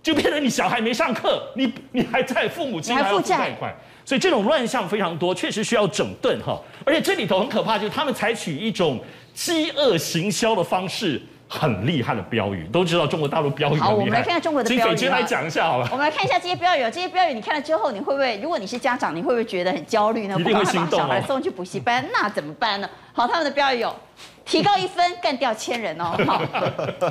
[0.00, 3.74] 就变成你小孩没上课，你 你还在父母亲还要付贷款。
[4.06, 6.58] 所以这种乱象非常多，确实需要整顿哈。
[6.84, 9.00] 而且这里头很可怕，就是他们采取一种
[9.34, 13.78] 饥饿行销的方式，很厉害的标语，都知道中国大陆标语。
[13.80, 14.96] 好，我们来看看中国的标语。
[14.96, 15.88] 请来讲一下好了。
[15.90, 18.38] 我们来看一下这些标语，这些标语你看了之后，你会不会？
[18.40, 20.36] 如果你是家长，你会不会觉得很焦虑呢？
[20.38, 21.06] 一定会心动哦。
[21.08, 22.88] 把小孩送去补习班，那怎么办呢？
[23.16, 23.96] 好，他们的标语有。
[24.44, 26.14] 提高一分，干掉千人哦！
[26.24, 26.40] 好，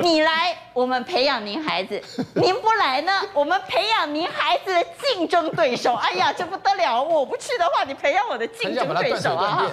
[0.01, 1.99] 你来，我们培养您孩子；
[2.35, 5.95] 您不来呢， 我们培养您孩子的竞争对手。
[5.95, 7.03] 哎呀，这不得了！
[7.03, 9.65] 我不去的话，你培养我的竞争对手啊！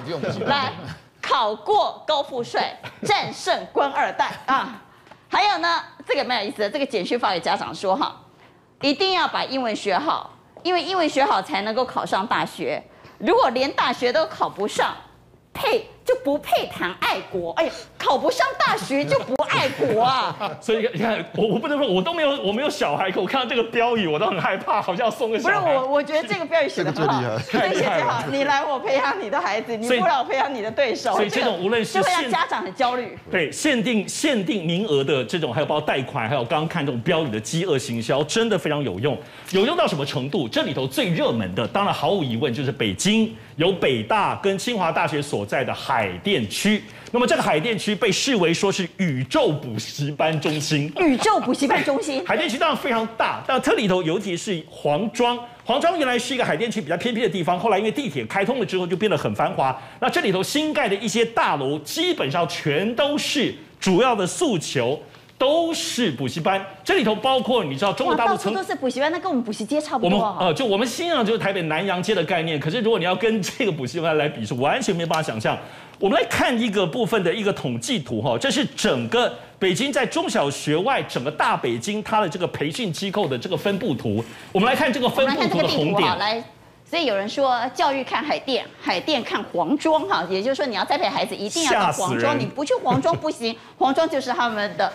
[0.47, 0.73] 来，
[1.21, 4.83] 考过高富帅，战胜官二代啊！
[5.29, 8.21] 还有呢，这个蛮有意思的，这个简讯发给家长说哈，
[8.81, 10.31] 一定要把英文学好，
[10.65, 12.83] 因为英文学好才能够考上大学。
[13.19, 14.97] 如果连大学都考不上，
[15.53, 15.89] 呸！
[16.05, 17.53] 就不配谈爱国。
[17.53, 20.37] 哎呀，考不上大学就不爱国啊！
[20.61, 25.55] 所以你看，我我不能说，我都没有，我没有小孩，可我看到这个标语，我都很害怕，好像要送个小孩。
[25.55, 28.25] 不是我，我觉得这个标语写的很好，这个写得好。
[28.31, 31.13] 你来，我培养你的孩子；你不来，我培养你的对手。
[31.13, 33.19] 所以这种无论是就会让家长很焦虑。
[33.31, 39.17] 对，限定限定名额的这种，还有包括贷款，还有刚刚看这种标语的饥饿行销，真的非常有用。
[39.51, 40.49] 有用到什么程度？
[40.49, 45.92] 这里头最热门的，当然毫无疑问就是北京有北大跟清华大学所在的海
[46.23, 46.83] 淀区。
[47.11, 50.91] 那么这个海淀区被视为说是宇宙补习班中心。
[50.99, 55.39] 宇宙补习班中心， 海淀区当然非常大，但这里头尤其是黄庄。
[55.65, 59.79] 黄庄原来是一个海淀区比较偏僻的地方，后来因为地铁开通了之后，就变得很繁华。
[60.01, 65.01] 那这里头新盖的一些大楼，基本上全都是主要的诉求。
[65.43, 70.17] 都是补习班，这里头包括你知道中国大陆到处都是补习班，那跟我们补习街差不多。
[70.17, 75.59] 我们呃，就我们新阳就是台北南洋街的概念，可是如果你要跟这个补习班来比，是完全没办法想象。
[75.99, 84.25] 我们来看一个部分的一个统计图哈，这是整个北京在中小学外整个大北京它的这个培训机构的这个分布图。
[84.53, 86.19] 我们来看这个分布图的红点。
[86.19, 86.41] 来，
[86.89, 94.93] 所以有人说教育看海淀，海淀看黄庄哈，也就是说你要栽培孩子一定要到黄庄，你不去黄庄不行，黄庄就是他们的。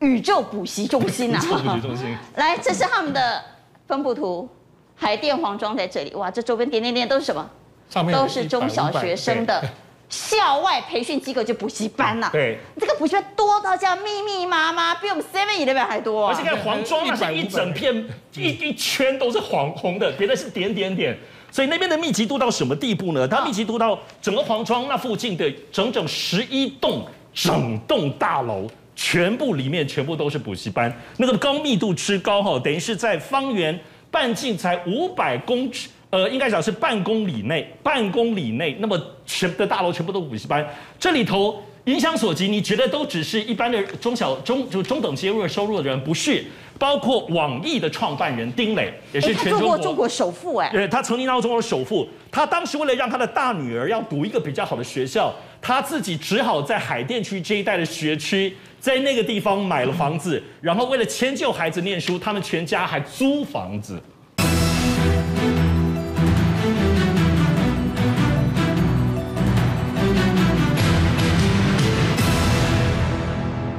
[0.00, 1.42] 宇宙补习中心呐、啊！
[1.42, 2.16] 宇宙补习中心。
[2.36, 3.42] 来，这是他们的
[3.86, 4.48] 分布图，
[4.94, 6.14] 海淀黄庄在这里。
[6.14, 7.48] 哇，这周边点点点都是什么？
[7.88, 9.62] 上面都是中小学生的
[10.08, 12.30] 校外培训机构，就补习班呐、啊。
[12.30, 16.32] 对，这个补习班多到这样密密麻麻，比我们 Seven Eleven 还多、啊。
[16.32, 21.16] 而且看黄庄那是一整片一一圈都是黄红的，别的是点点点。
[21.50, 23.26] 所以那边的密集度到什么地步呢？
[23.26, 28.66] 它密集度到整个黄庄那附近的整整十一栋整栋大楼。
[28.96, 33.78] 全部里面全部都是补习班，那个高密度之高哈，等于是在方圆
[34.10, 40.66] 半径才五百公尺，呃，应该讲是半公里内，半公里内，那么全的大楼全部都补习班，
[40.98, 46.42] 这里头影响所及，你觉得都只是一般的中小中就中等阶入收入的人，不是？
[46.78, 58.54] 包括网易的创办人丁磊，也是全中国、中国首富哎，对，他曾经当过中国首富，他当时为了让他的大女儿要读一个比较好的学校，他自己只好在海淀区这一带的学区。
[58.86, 64.00] 在那个地方买了房子，然后为了迁就孩子念书，他们全家还租房子。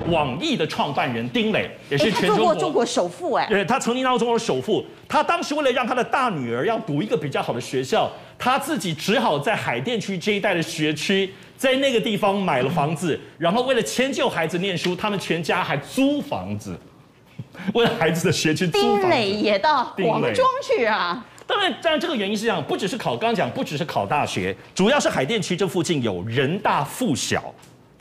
[0.09, 11.33] 网易的创办人丁磊也是全中国中国首富哎，对，他曾经当过中国首富，他当时为了让他的大女儿要读一个比较好的学校，他自己只好在海淀区这一带的学区。
[11.57, 16.79] 在那个地方买了房子，然后为了迁就孩子念书，他们全家还租房子，
[17.73, 19.01] 为了孩子的学区租房子。
[19.01, 21.25] 丁磊也到黄庄去啊？
[21.47, 27.51] 当然，当然这个原因是这样，不只是考，刚刚讲不只是考大学，主要是海淀区这附近有人大附小、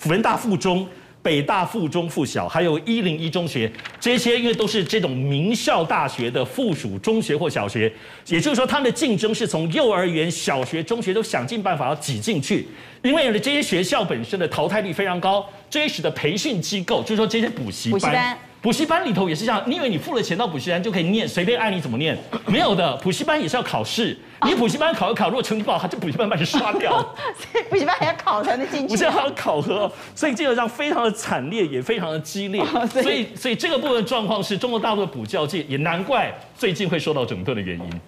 [0.02, 0.86] 人大附中。
[1.26, 3.68] 北大附中附小，还有一零一中学，
[3.98, 7.92] 这些因为都是这种名校大学的附属中学或小学，
[8.28, 12.68] 也就是说，他们的竞争是从幼儿园、小学、中学都想尽办法要挤进去，
[13.02, 18.38] 因为这些学校本身的淘汰率非常高，这也使得培训机构，就是说这些补习班。
[18.66, 22.18] 补习班里头也是这样，你以为你付了钱到补习班就可以念，随便爱你怎么念？
[22.50, 24.18] 没有的，补习班也是要考试。
[24.42, 26.98] 你补习班考一考，如果成绩不好，他就补习班把你刷掉。
[27.38, 28.88] 所以补习班还要考才能进去。
[28.88, 32.60] 补习班还要考核，所以基本上非常的惨烈，也非常的激烈。
[32.90, 38.00] 所以，所以这个部分状况是中国大陆的补教界也难怪最近会受到整顿的原因。